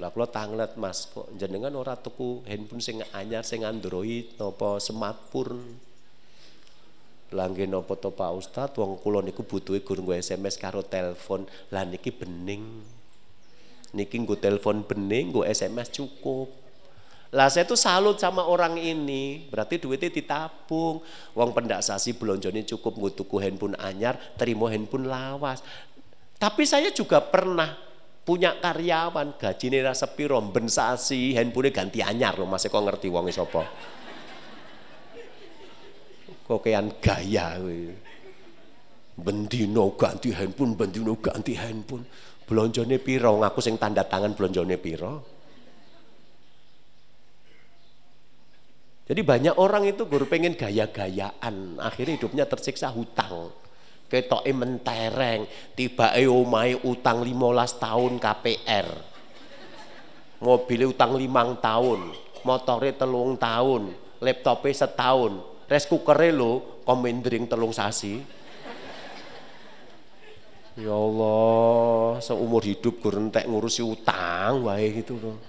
[0.00, 5.84] Lah kula tanglet Mas, kok jenengan ora tuku handphone sing anyar sing Android napa smartphone.
[7.36, 11.44] Langge napa to Pak Ustad wong kula niku butuhe gur SMS karo telepon.
[11.68, 12.95] Lah niki bening.
[13.94, 16.50] Niki nggo telepon bening, nggo SMS cukup.
[17.34, 21.04] Lah saya tuh salut sama orang ini, berarti duitnya ditabung.
[21.36, 25.60] Wong pendak sasi belonjone cukup nggo tuku handphone anyar, terima handphone lawas.
[26.36, 27.86] Tapi saya juga pernah
[28.26, 33.06] punya karyawan gaji nih rasa piro ben sasi handphone ganti anyar loh masih kok ngerti
[33.06, 33.62] wong sapa
[36.50, 37.54] kokean gaya
[39.14, 42.02] bendino ganti handphone bendino ganti handphone
[42.46, 43.36] belonjone piro?
[43.42, 45.36] Ngaku sing tanda tangan belonjone piro?
[49.06, 51.78] Jadi banyak orang itu guru pengen gaya-gayaan.
[51.78, 53.54] Akhirnya hidupnya tersiksa hutang.
[54.06, 58.88] Ketoke mentereng, tibake omahe utang 15 tahun KPR.
[60.42, 62.14] Mobil utang limang tahun,
[62.46, 63.90] motore telung tahun,
[64.22, 68.22] laptopnya setahun, rice cookere lo komendring telung sasi.
[70.76, 75.40] Ya Allah, seumur hidup gue rentek ngurusi utang wae gitu loh.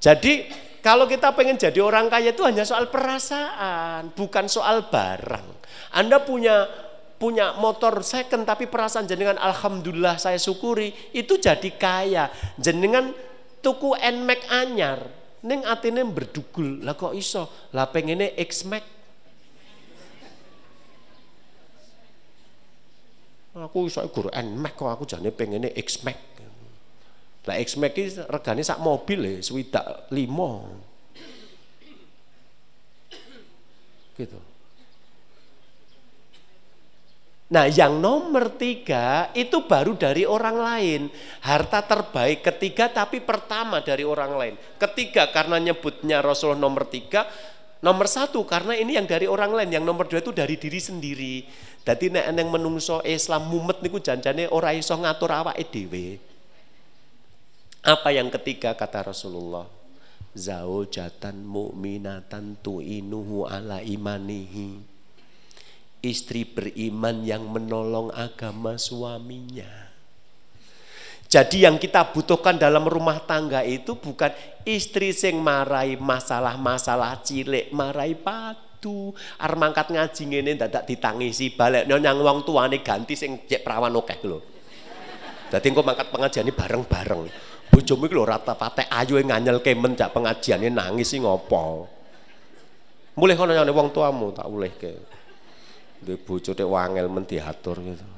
[0.00, 0.48] Jadi
[0.80, 5.46] kalau kita pengen jadi orang kaya itu hanya soal perasaan, bukan soal barang.
[5.92, 6.64] Anda punya
[7.18, 12.32] punya motor second tapi perasaan jenengan alhamdulillah saya syukuri itu jadi kaya.
[12.56, 13.12] Jenengan
[13.60, 15.12] tuku Nmax anyar,
[15.44, 16.80] ning atine berdugul.
[16.80, 17.68] Lah kok iso?
[17.76, 18.97] Lah pengene X-Max.
[23.68, 26.18] Aku iso gur Nmax kok aku jane pengene X-Max.
[27.44, 30.68] Lah X-Max iki regane sak mobil e swidak limo.
[34.16, 34.40] Gitu.
[37.48, 41.00] Nah yang nomor tiga itu baru dari orang lain.
[41.40, 44.54] Harta terbaik ketiga tapi pertama dari orang lain.
[44.76, 47.24] Ketiga karena nyebutnya Rasulullah nomor tiga.
[47.78, 49.70] Nomor satu karena ini yang dari orang lain.
[49.70, 51.34] Yang nomor dua itu dari diri sendiri.
[51.86, 56.18] Jadi nek yang menungso Islam mumet niku janjane ora iso ngatur awake dhewe.
[57.80, 59.64] Apa yang ketiga kata Rasulullah?
[60.36, 64.84] Zaujatan mu'minatan tu'inuhu ala imanihi.
[66.04, 69.87] Istri beriman yang menolong agama suaminya.
[71.28, 74.32] Jadi yang kita butuhkan dalam rumah tangga itu bukan
[74.64, 82.24] istri sing marai masalah-masalah cilik, marai patu, ar mangkat ngaji ngene dadak ditangisi balik nyang
[82.24, 84.40] wong tuane ganti sing cek perawan akeh lho.
[85.52, 87.22] Dadi engko mangkat pengajian bareng-bareng.
[87.68, 91.84] Bojomu iki lho rata pate ayu nganyel kemen jak pengajiane nangis sih ngopo.
[93.20, 94.92] Mulih kono nyane wong tuamu tak ulihke.
[96.00, 98.17] Duwe bojo tek wangel men diatur gitu.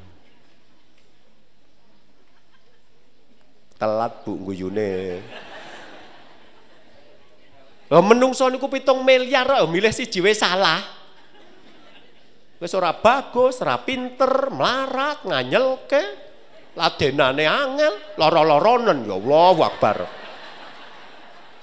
[3.80, 5.24] Telat Bu guyune.
[7.90, 10.78] Lah menungso niku pitung miliar kok milih siji wis salah.
[12.60, 16.02] Wis ora bagus, ora pinter, melarat, nganyelke
[16.76, 19.98] ladenane angel, loro-loronen ya Allah Akbar.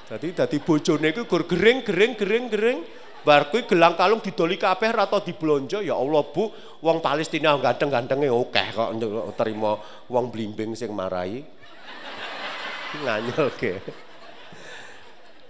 [0.10, 2.80] Jadi dadi bojone iku gur gering gering gering gering
[3.28, 6.48] Bar kuwi gelang kalung didoli kabeh atau diblonjo ya Allah Bu,
[6.80, 8.90] wong Palestina ganteng-gantenge oke kok
[9.36, 9.76] terima
[10.08, 11.44] wong blimbing sing marahi.
[12.96, 13.84] Nganyelke.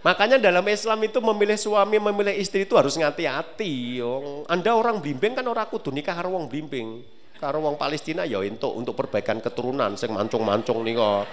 [0.06, 4.00] Makanya dalam Islam itu memilih suami, memilih istri itu harus ngati-hati.
[4.48, 7.04] Anda orang blimbing kan orang kudu nikah karo wong blimbing.
[7.38, 11.28] Karo wong Palestina ya untuk untuk perbaikan keturunan sing mancung-mancung nika.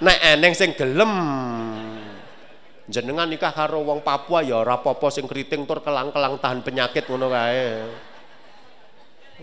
[0.00, 1.12] Nek eneng sing gelem
[2.88, 7.28] jenengan nikah karo wong Papua ya ora apa-apa sing keriting tur kelang-kelang tahan penyakit ngono
[7.28, 7.84] kae.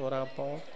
[0.01, 0.72] Ora apa-apa.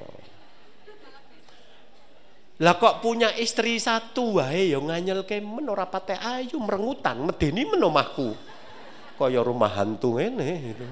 [2.58, 7.86] Lah kok punya istri satu wae ya nganyelke men ora pate ayu merengutan medeni men
[7.86, 8.34] omahku.
[9.18, 10.86] Kaya rumah hantu ngene gitu.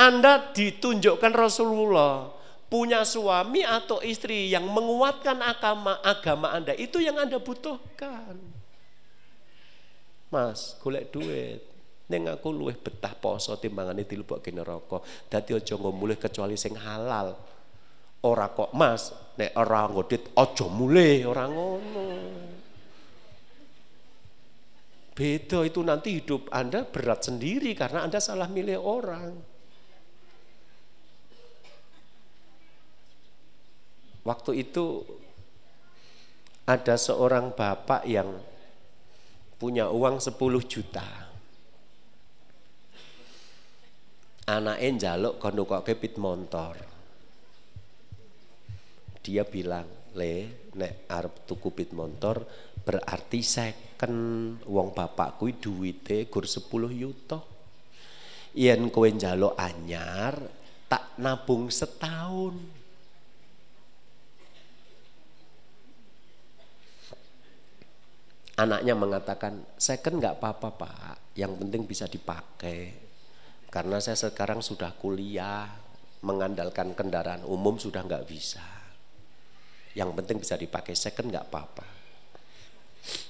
[0.00, 2.30] Anda ditunjukkan Rasulullah
[2.70, 8.34] punya suami atau istri yang menguatkan agama agama Anda itu yang Anda butuhkan.
[10.30, 11.62] Mas, golek duit.
[12.10, 15.02] Ning aku luwih betah poso timbangane dilebokke neraka.
[15.30, 17.34] Dadi aja nggo mulih kecuali sing halal.
[18.20, 22.08] Ora kok Mas, nek ora ngodit aja mulih, ora ngono.
[25.16, 29.32] Beda itu nanti hidup Anda berat sendiri karena Anda salah milih orang.
[34.20, 35.00] Waktu itu
[36.68, 38.36] ada seorang bapak yang
[39.56, 40.36] punya uang 10
[40.68, 41.08] juta.
[44.48, 46.89] Anaknya njaluk kono kok pit motor.
[49.20, 49.84] Dia bilang,
[50.16, 52.42] "Le, nek arep tuku pit motor
[52.80, 57.40] berarti second wong bapakku duwite gur 10 yuta.
[58.56, 60.40] Yen kowe njaluk anyar,
[60.88, 62.80] tak nabung setahun."
[68.60, 72.92] Anaknya mengatakan, second nggak apa-apa pak, yang penting bisa dipakai.
[73.72, 75.64] Karena saya sekarang sudah kuliah,
[76.20, 78.79] mengandalkan kendaraan umum sudah nggak bisa.
[79.94, 81.86] Yang penting bisa dipakai second nggak apa-apa.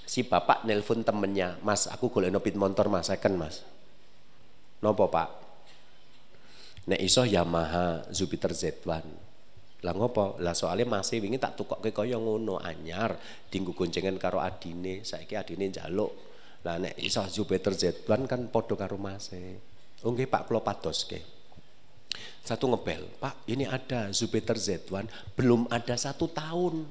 [0.05, 3.63] Si bapak nelpon temennya, mas aku golek nopit motor mas second mas.
[4.83, 5.29] Nopo pak?
[6.91, 8.89] Nek iso Yamaha Jupiter Z1
[9.81, 10.37] lah ngopo?
[10.45, 13.17] Lah soalnya masih wingi tak tukokke kaya ngono anyar
[13.49, 16.13] dinggo goncengan karo adine, saiki adine njaluk.
[16.67, 19.57] Lah nek iso Jupiter Z1 kan padha karo masih.
[20.05, 21.40] Oh nggih Pak kula padoske.
[22.41, 24.91] Satu ngebel, Pak ini ada Jupiter Z1
[25.39, 26.83] belum ada satu tahun.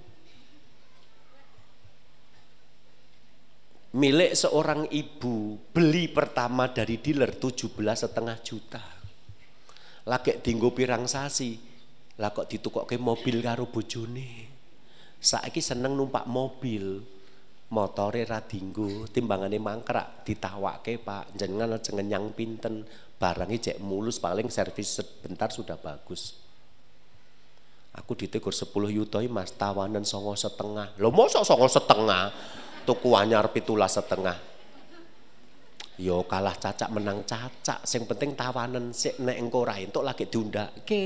[3.89, 8.85] Milik seorang ibu beli pertama dari dealer 17 setengah juta.
[10.05, 11.57] Lagi dinggo pirang sasi,
[12.21, 14.45] lah kok ditukokke mobil karo bojone.
[15.17, 17.01] Saiki seneng numpak mobil.
[17.69, 21.37] Motore ra dinggo, timbangane mangkrak ditawake Pak.
[21.37, 22.81] Jenengan aja ngenyang pinten,
[23.19, 26.39] barangnya cek mulus paling servis sebentar sudah bagus.
[27.99, 30.95] Aku ditegur 10 yuta Mas, tawanan songo setengah.
[31.03, 32.31] Lo mosok songo setengah?
[32.87, 34.39] Tuku anyar setengah.
[35.99, 41.05] Yo kalah cacak menang cacak, sing penting tawanan sik nek engko ra entuk lagi diundake.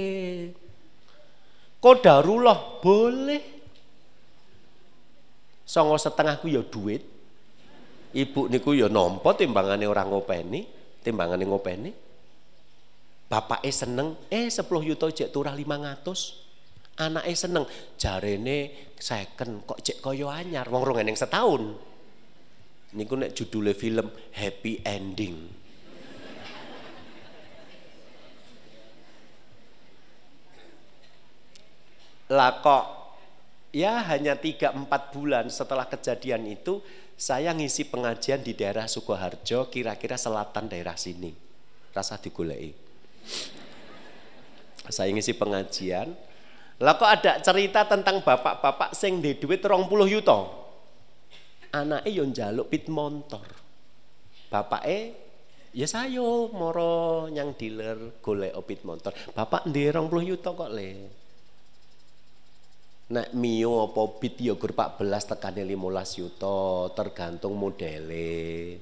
[1.81, 3.43] Kodarullah boleh.
[5.65, 7.01] Songo setengah ku ya duit.
[8.13, 10.61] Ibu niku ya nompo timbangane orang ngopeni,
[11.03, 11.91] timbangane ngopeni.
[13.27, 16.39] Bapake seneng, eh 10 yuta cek turah 500.
[16.93, 17.65] Anake seneng,
[17.97, 21.73] jarene second kok cek kaya anyar, wong rong eneng setahun.
[22.93, 25.49] Niku nek judule film Happy Ending.
[32.29, 32.85] Lah kok
[33.73, 36.79] ya hanya 3-4 bulan setelah kejadian itu
[37.17, 41.31] saya ngisi pengajian di daerah Sukoharjo kira-kira selatan daerah sini.
[41.93, 42.73] Rasa digoleki.
[44.89, 46.11] Saya ngisi pengajian.
[46.81, 50.39] Lah kok ada cerita tentang bapak-bapak sing di duit 20 yuto.
[51.71, 53.45] Anaknya yang njaluk pit motor.
[54.51, 55.15] Bapaknya
[55.73, 59.15] ya sayo moro yang dealer golek pit motor.
[59.31, 61.22] Bapak ndek 20 yuto kok le.
[63.13, 68.73] Nek Mio apa Bit ya gur 14 tekane 15 yuta tergantung modele.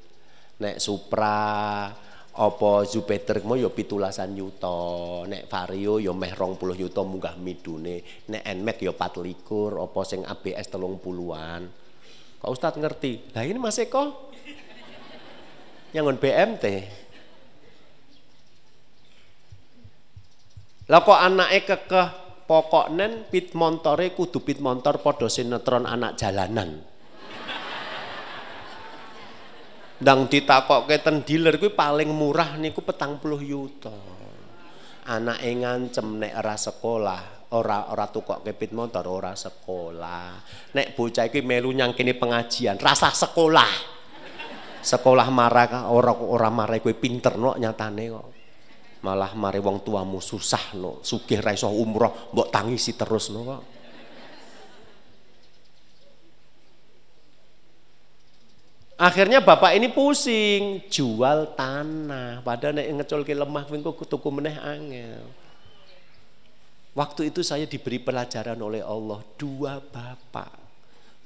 [0.63, 1.91] Nek Supra
[2.31, 5.27] apa Jupiter mau ya pitulasan yuta.
[5.27, 8.07] Nek Vario ya meh 20 yuta munggah midune.
[8.31, 11.61] Nek Nmax ya 24 apa sing ABS 30-an.
[12.39, 13.35] Kok Ustaz ngerti?
[13.35, 14.31] Lah ini Mas Eko
[15.91, 16.65] nyangon BMT.
[20.87, 26.83] Lah kok anake kekeh pokoknya pit montore kudu pit montor podo sinetron anak jalanan
[30.01, 33.93] Ndang ditakokke ten dealer kuwi paling murah niku petang puluh yuta.
[35.05, 37.21] Anake ngancem nek ora sekolah,
[37.53, 40.41] ora ora tukok kepit motor ora sekolah.
[40.73, 43.69] Nek bocah iki melu nyangkini pengajian, rasa sekolah.
[44.81, 48.30] Sekolah marah ora ora marah kowe pinter no nyatane kok.
[49.01, 53.41] Malah mari wong tuamu susah no, sugih ra umroh, mbok tangisi terus no.
[59.01, 62.45] Akhirnya bapak ini pusing, jual tanah.
[62.45, 65.25] Padahal nek ngeculke lemah kuwi kok tuku meneh angel.
[66.93, 70.61] Waktu itu saya diberi pelajaran oleh Allah, dua bapak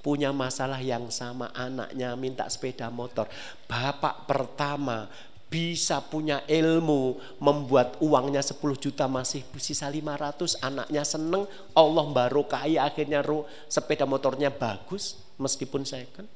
[0.06, 3.26] punya masalah yang sama, anaknya minta sepeda motor.
[3.66, 5.10] Bapak pertama
[5.56, 13.24] bisa punya ilmu membuat uangnya 10 juta masih sisa 500 anaknya seneng Allah barokai akhirnya
[13.72, 16.28] sepeda motornya bagus meskipun second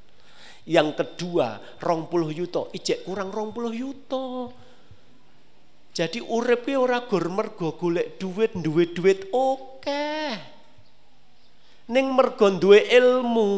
[0.70, 4.54] yang kedua, rong puluh yuto, ijek kurang rong puluh yuto.
[5.90, 9.82] Jadi urip ora gur mergo golek duit, duit-duit oke.
[9.82, 10.38] Okay.
[11.90, 13.50] Ning mergo duwe ilmu.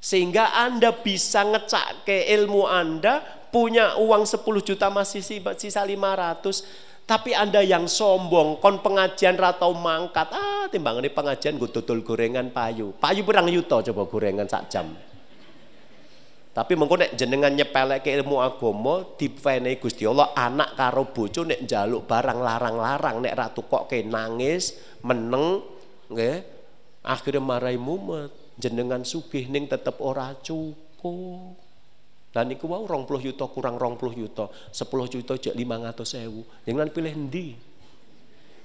[0.00, 7.62] Sehingga Anda bisa ngecake ilmu Anda, punya uang 10 juta masih sisa 500, tapi Anda
[7.62, 12.90] yang sombong, kon pengajian ratau mangkat, ah timbang ini pengajian gue tutul gorengan payu.
[12.98, 14.90] Payu berang yuto coba gorengan sak jam.
[16.54, 22.06] Tapi mengko nek jenengan nyepeleke ilmu agama dipene Gusti Allah anak karo bojo nek njaluk
[22.06, 24.74] barang larang-larang nek ratu kok ke nangis,
[25.06, 25.62] meneng
[26.10, 26.54] nggih.
[27.04, 31.63] Akhire marai mumet, jenengan sugih ning tetep ora cukup.
[32.34, 36.42] Dan niku wau 20 yuta kurang 20 yuta, 10 juta cek 500 ewu.
[36.66, 37.54] Jangan pilih ndi?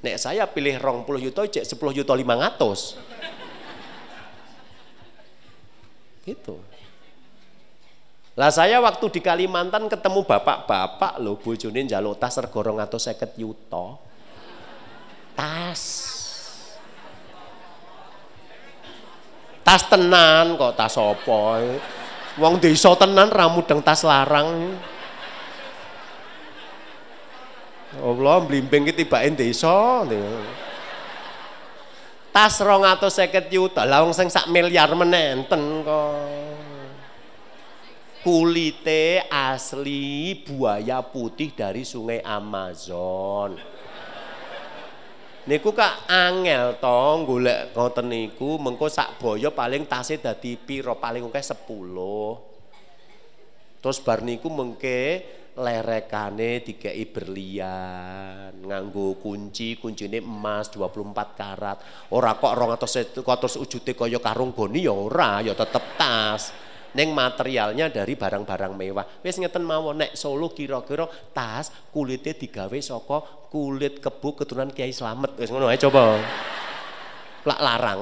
[0.02, 2.98] Nek saya pilih 20 yuta cek 10 juta 500.
[6.26, 6.58] Gitu.
[8.34, 14.02] Lah saya waktu di Kalimantan ketemu bapak-bapak loh bojone njaluk tas rego 250 yuta.
[15.38, 15.82] Tas.
[19.62, 21.44] Tas tenan kok tas apa?
[22.38, 24.78] Wong desa tenan ra mudeng tas larang.
[27.98, 30.06] Allah blimbing ki tibake desa.
[32.30, 36.70] Tas 250 juta, lah wong sing sak miliar menenten kok
[38.22, 43.58] kulite asli buaya putih dari sungai Amazon.
[45.48, 51.00] Niku kak angel tong golek ngoten niku mengko sak boyo paling tase dadi piro?
[51.00, 53.80] Paling akeh 10.
[53.80, 55.24] Terus bar niku mengke
[55.56, 61.78] lerekane dikei berlian nganggo kunci kuncine emas 24 karat.
[62.12, 66.52] Ora kok 200 kotos ujute kaya karung goni ya ora ya tetep tas
[66.94, 69.06] neng materialnya dari barang-barang mewah.
[69.22, 75.38] Wis ngeten mawon nek Solo kira-kira tas kulitnya digawe saka kulit kebu keturunan Kiai Slamet.
[75.38, 76.18] Wis ngono ae coba.
[77.46, 78.02] Lak larang.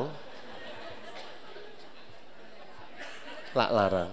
[3.58, 4.10] Lak larang.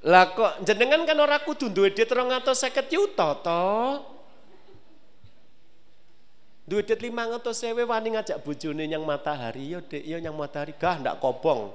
[0.00, 4.09] Lah kok jenengan kan ora kudu duwe duit 250 juta to?
[6.70, 11.02] Duit lima ngatus sewe wani ngajak bojone yang matahari yo dek yo yang matahari gah
[11.02, 11.74] ndak kobong.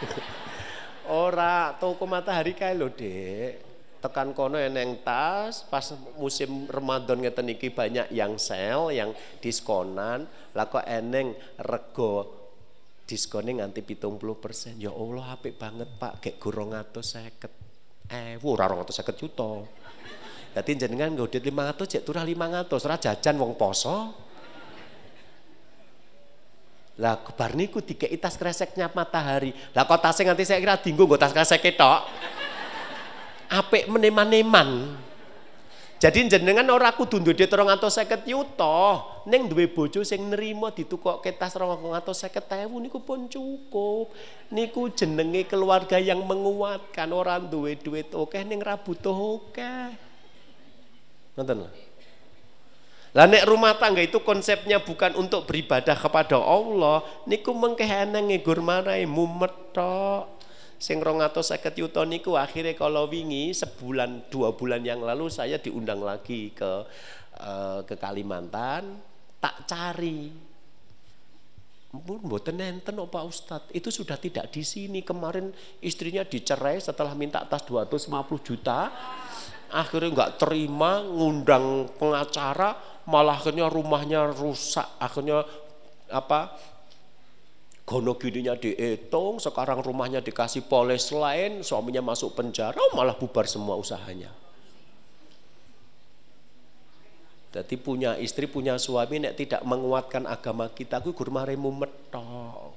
[1.04, 3.60] Ora toko matahari kae lho dek.
[4.00, 5.84] Tekan kono eneng tas pas
[6.16, 9.12] musim Ramadan ngeten iki banyak yang sale, yang
[9.44, 10.24] diskonan,
[10.56, 12.32] lah kok eneng rego
[13.04, 14.80] diskonnya nganti pitung puluh persen.
[14.80, 17.52] Ya Allah apik banget Pak, kayak gurung atus seket.
[18.08, 19.60] Eh, ora rong atus seket juta.
[20.52, 24.28] Dadi jenengan nggo duit 500 cek turah 500 ora jajan wong poso.
[27.02, 29.50] Lah bar niku dikeki tas kreseknya matahari.
[29.74, 32.06] Lah kok tasnya nganti saya kira dinggo nggo tas kresek ketok.
[33.50, 34.94] Apik meneman-neman.
[35.98, 41.54] Jadi jenengan ora kudu duwe duit 250 yuta, ning duwe bojo sing nrimo ditukokke tas
[41.54, 44.10] 250.000 niku pun cukup.
[44.50, 49.74] Niku jenenge keluarga yang menguatkan orang duwe duit oke ning ra butuh oke.
[51.38, 51.72] Nonton lah.
[53.12, 59.04] Lah nek rumah tangga itu konsepnya bukan untuk beribadah kepada Allah, niku mengkehana ngegur marai
[59.04, 60.40] mumet tok.
[60.80, 66.50] Sing 250 yuta niku akhirnya kalau wingi sebulan dua bulan yang lalu saya diundang lagi
[66.56, 66.72] ke
[67.38, 68.98] uh, ke Kalimantan,
[69.38, 70.52] tak cari
[71.92, 75.04] Pun mboten nenten Pak Ustadz, itu sudah tidak di sini.
[75.04, 75.52] Kemarin
[75.84, 78.08] istrinya dicerai setelah minta tas 250
[78.40, 78.88] juta
[79.72, 82.76] akhirnya nggak terima ngundang pengacara
[83.08, 85.42] malah akhirnya rumahnya rusak akhirnya
[86.12, 86.54] apa
[87.82, 93.74] gono gininya dihitung, sekarang rumahnya dikasih poles lain, suaminya masuk penjara, oh malah bubar semua
[93.74, 94.30] usahanya.
[97.52, 102.72] Jadi punya istri, punya suami nek tidak menguatkan agama kita, gue gurmaremu metok.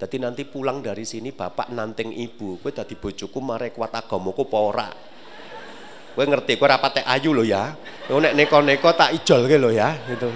[0.00, 4.88] Jadi nanti pulang dari sini bapak nanting ibu, gue tadi bojoku mare kuat agamaku pora.
[6.16, 7.76] Gue ngerti, gue rapat ayu lo ya.
[8.08, 10.32] Gue nek neko-neko tak ijol ke lo ya, gitu.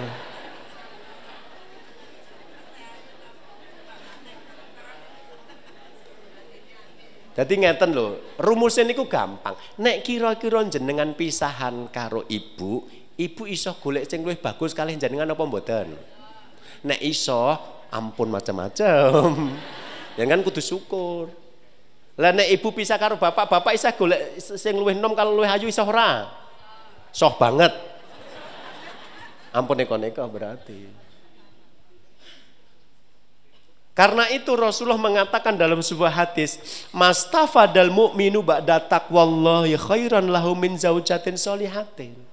[7.33, 7.97] Jadi ngeten
[8.37, 9.57] rumusnya niku gampang.
[9.81, 12.85] Nek kira-kira jenengan pisahan karo ibu,
[13.17, 15.97] ibu iso golek sing luwih bagus kali jenengan apa mboten?
[16.85, 17.57] Nek iso,
[17.89, 19.49] ampun macam-macam.
[20.19, 21.40] ya kan kudu syukur.
[22.19, 25.71] Lah nek ibu pisah karo bapak, bapak iso golek sing luwih nom kalau luwih ayu
[25.71, 26.27] iso ora?
[27.11, 27.71] Soh banget.
[29.51, 30.87] Ampun neko-neko berarti.
[33.91, 36.55] Karena itu Rasulullah mengatakan dalam sebuah hadis,
[36.95, 42.31] "Mastafadal mu'minu ba'da taqwallahi khairan lahu min zaujatin solihatin."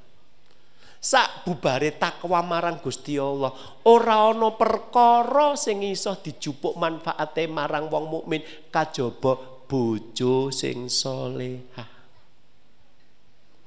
[0.98, 3.54] sak bubare takwa marang Gusti Allah
[3.86, 11.98] ora ana perkara sing iso dijupuk manfaate marang wong mukmin kajaba bojo sing solehah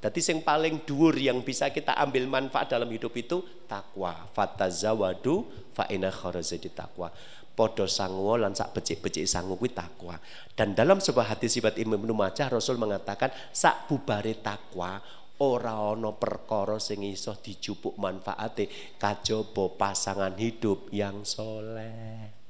[0.01, 4.17] Jadi sing paling dhuwur yang bisa kita ambil manfaat dalam hidup itu takwa.
[4.33, 5.45] Fatazawadu
[5.77, 7.13] fa inna kharazati takwa.
[7.53, 10.17] Podo sangu lan sak becik-becik sangu kuwi takwa.
[10.57, 14.97] Dan dalam sebuah hadis sifat Imam Ibnu Rasul mengatakan sak bubare takwa
[15.37, 22.40] ora ana perkara sing iso dijupuk manfaate kajaba pasangan hidup yang soleh.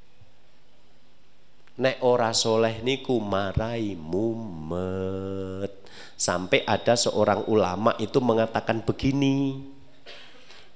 [1.80, 5.72] Nek ora soleh niku marai mumet.
[6.20, 9.58] Sampai ada seorang ulama itu mengatakan begini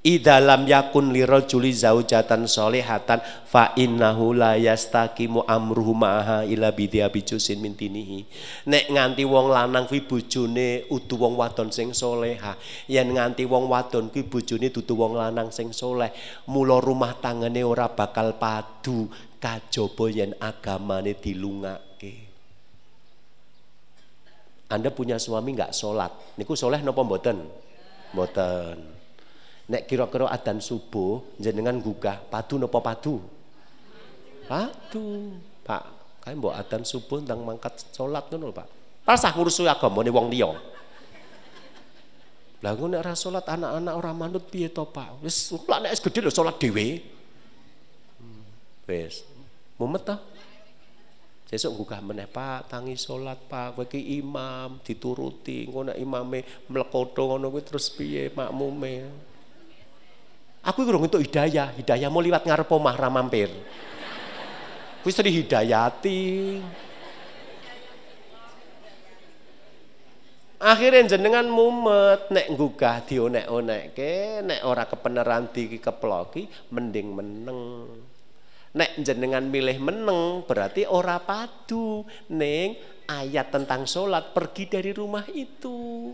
[0.06, 7.74] idalam yakun lirajuli zaujatan solehatan fa innahu la yastaqimu amruhu ma'aha ila bidhiabi jusin min
[7.74, 8.30] dinihi.
[8.70, 12.54] Nek nganti wong lanang kuwi bojone utu wong wadon sing soleha
[12.86, 16.14] yen nganti wong wadon kuwi bojone dudu wong lanang sing soleh
[16.46, 19.10] mula rumah tangane ora bakal padu
[19.46, 22.34] kajaba yen agamane dilungake
[24.66, 26.10] Anda punya suami nggak sholat,
[26.42, 27.38] niku soleh nopo mboten?
[28.18, 28.78] Mboten.
[29.70, 33.22] Nek kira-kira adzan subuh jenengan gugah padu napa padu?
[34.50, 35.38] Padu.
[35.62, 35.84] Pak,
[36.26, 38.68] kae mbok adzan subuh ndang mangkat salat ngono, Pak.
[39.06, 40.50] Pasah ngurusi agamane wong liya.
[42.66, 45.22] Lah ngono nek ora salat anak-anak ora manut piye to, Pak?
[45.22, 47.06] Wis nek gedhe lho salat dhewe.
[48.18, 48.42] Hmm,
[48.90, 49.35] wis.
[49.76, 50.16] Mumet ta?
[51.46, 56.42] Sesuk gugah meneh Pak, tangi salat Pak, kowe ki imam dituruti, engko nek imame
[56.74, 59.06] mlekoto ngono kuwi terus piye makmume?
[60.66, 63.54] Aku kurang untuk hidayah, hidayah mau liwat ngarep omah ra mampir.
[65.06, 66.24] Wis dihidayati.
[70.58, 78.15] Akhirnya jenengan mumet nek gugah dionek-onekke, nek ora kepeneran dikeploki mending meneng.
[78.76, 82.76] Nek jenengan milih meneng berarti ora padu ning
[83.08, 86.12] ayat tentang sholat pergi dari rumah itu.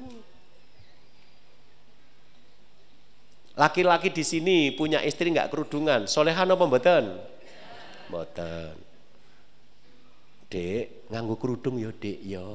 [3.57, 7.05] Laki-laki di sini punya istri nggak kerudungan, solehan apa mboten?
[8.13, 8.73] Mboten.
[10.51, 12.45] Dek, nganggu kerudung ya, Dek ya.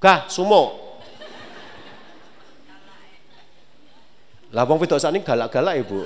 [0.00, 0.96] Gah, sumo.
[4.52, 6.00] Lah wong wedok galak-galak Ibu.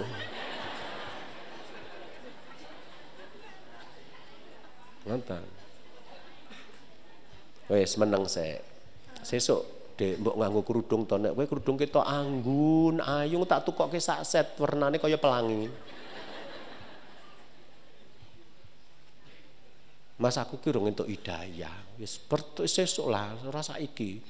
[5.07, 5.45] Ngoten.
[7.70, 8.62] Wes meneng sik.
[9.27, 14.28] Sesuk Dek mbok nganggo kerudung to nek kowe kerudung kita anggun, ayung tak tukokke sak
[14.28, 15.73] set warnane kaya pelangi.
[20.20, 21.97] Mas aku ki urung entuk hidayah.
[21.97, 22.20] Wis
[22.69, 24.20] sesuk lah ora saiki.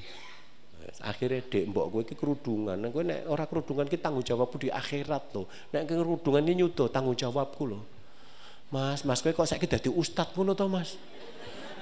[1.02, 2.78] Akhirnya dek mbok kowe iki kerudungan.
[2.94, 5.50] Kowe nek ora kerudungan ki tanggung jawabku di akhirat lho.
[5.74, 7.95] Nek kerudungan ini nyudo tanggung jawabku lho.
[8.70, 10.98] Mas, Mas kowe kok saiki dadi ustad ngono to, Mas?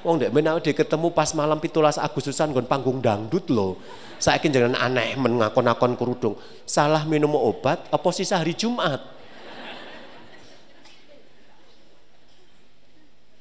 [0.04, 3.80] Wong dek menawa dia ketemu pas malam pitulas Agustusan gon panggung dangdut loh.
[4.20, 6.36] Saya jangan aneh mengakon-akon kerudung.
[6.68, 9.00] Salah minum obat apa sisa hari Jumat?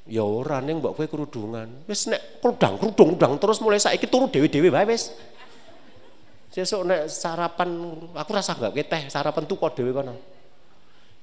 [0.08, 1.84] Ya ora ning mbok kowe kerudungan.
[1.84, 5.12] Wis nek kerudang kerudung udang terus mulai saiki turu dewi-dewi wae wis.
[6.48, 10.16] Sesuk nek sarapan aku rasa gak teh sarapan tuh kok dhewe kono.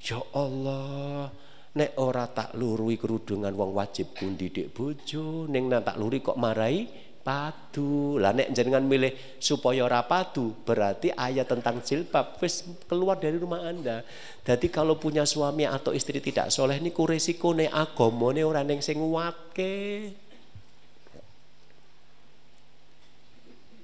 [0.05, 1.33] Ya Allah.
[1.71, 6.35] Nek ora tak lurui kerudungan wong wajib pun didik bojo, ning nang tak luri kok
[6.35, 6.83] marai
[7.23, 8.19] padu.
[8.19, 13.63] Lah nek jenengan milih supaya ora padu, berarti ayat tentang jilbab wis keluar dari rumah
[13.63, 14.03] Anda.
[14.43, 20.11] Jadi kalau punya suami atau istri tidak soleh niku resikone agamane ora ning sing nguatke.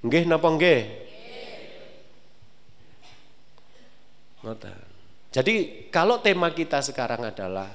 [0.04, 0.80] Nggih napa nggih?
[4.44, 4.97] Ngoten.
[5.28, 7.68] Jadi kalau tema kita sekarang adalah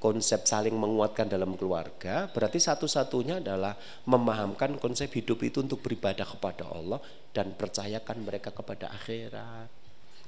[0.00, 3.76] konsep saling menguatkan dalam keluarga, berarti satu-satunya adalah
[4.08, 6.98] memahamkan konsep hidup itu untuk beribadah kepada Allah
[7.30, 9.68] dan percayakan mereka kepada akhirat.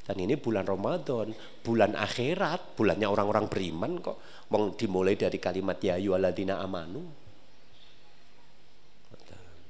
[0.02, 1.30] Dan ini bulan Ramadan,
[1.62, 4.18] bulan akhirat, bulannya orang-orang beriman kok.
[4.50, 7.02] Mau dimulai dari kalimat ya ayyuhalladzina amanu.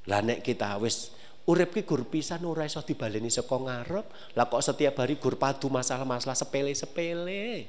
[0.08, 1.14] Lah nek kita wis
[1.48, 5.66] urip ki gur pisan ora iso dibaleni saka ngarep, lah kok setiap hari gur padu
[5.66, 7.66] masalah-masalah sepele-sepele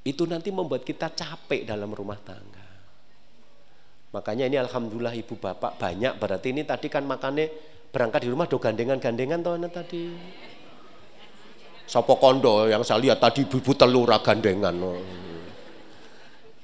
[0.00, 2.68] itu nanti membuat kita capek dalam rumah tangga.
[4.10, 7.46] Makanya ini alhamdulillah ibu bapak banyak berarti ini tadi kan makannya
[7.92, 10.04] berangkat di rumah do gandengan-gandengan toh tadi.
[11.84, 14.74] Sopo kondo yang saya lihat tadi ibu telur gandengan.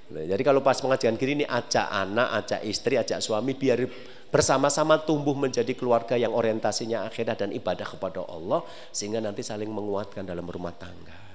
[0.07, 3.83] Nah, jadi kalau pas pengajian gini ini ajak anak, ajak istri, ajak suami biar
[4.31, 10.27] bersama-sama tumbuh menjadi keluarga yang orientasinya akhirat dan ibadah kepada Allah sehingga nanti saling menguatkan
[10.27, 11.27] dalam rumah tangga.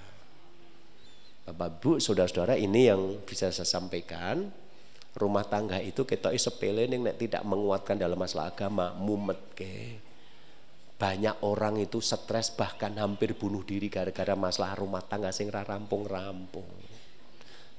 [1.52, 4.48] Bapak Bu, saudara-saudara ini yang bisa saya sampaikan.
[5.12, 10.00] Rumah tangga itu kita sepele nih nek tidak menguatkan dalam masalah agama, mumet ke.
[10.96, 16.91] Banyak orang itu stres bahkan hampir bunuh diri gara-gara masalah rumah tangga sing rampung-rampung.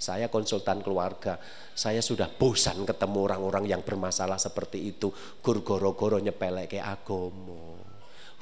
[0.02, 1.38] Saya konsultan keluarga,
[1.78, 5.14] saya sudah bosan ketemu orang-orang yang bermasalah seperti itu.
[5.38, 7.78] Gur goro-goro nyepelek ke agomo.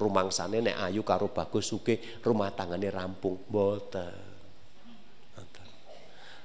[0.00, 3.36] Rumang sana nek ayu karo bagus suke rumah tanggane rampung.
[3.44, 4.32] Boten.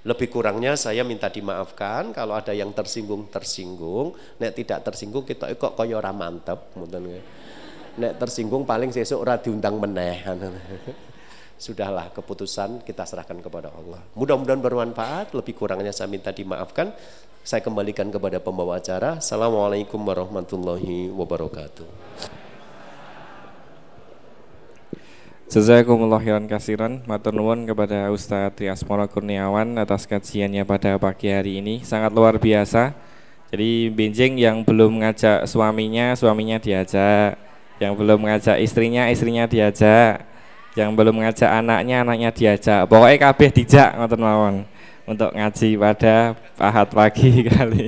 [0.06, 5.80] Lebih kurangnya saya minta dimaafkan kalau ada yang tersinggung tersinggung, nek tidak tersinggung kita kok
[5.80, 6.76] kaya ora mantep
[7.96, 10.20] Nek tersinggung paling sesuk ora diundang meneh.
[11.56, 14.04] Sudahlah keputusan kita serahkan kepada Allah.
[14.20, 16.92] Mudah-mudahan bermanfaat, lebih kurangnya saya minta dimaafkan.
[17.48, 19.24] Saya kembalikan kepada pembawa acara.
[19.24, 21.88] Assalamualaikum warahmatullahi wabarakatuh.
[25.46, 31.86] Jazakumullah khairan kasiran Matur nuwun kepada Ustadz Triasmoro Kurniawan atas kajiannya pada pagi hari ini
[31.86, 32.92] sangat luar biasa.
[33.54, 37.40] Jadi benjing yang belum ngajak suaminya, suaminya diajak.
[37.80, 40.35] Yang belum ngajak istrinya, istrinya diajak.
[40.76, 42.88] Yang belum ngajak anaknya, anaknya diajak.
[42.92, 44.56] Pokoknya kabeh dijak ngoten mawon
[45.06, 47.84] untuk ngaji pada Ahad pagi kali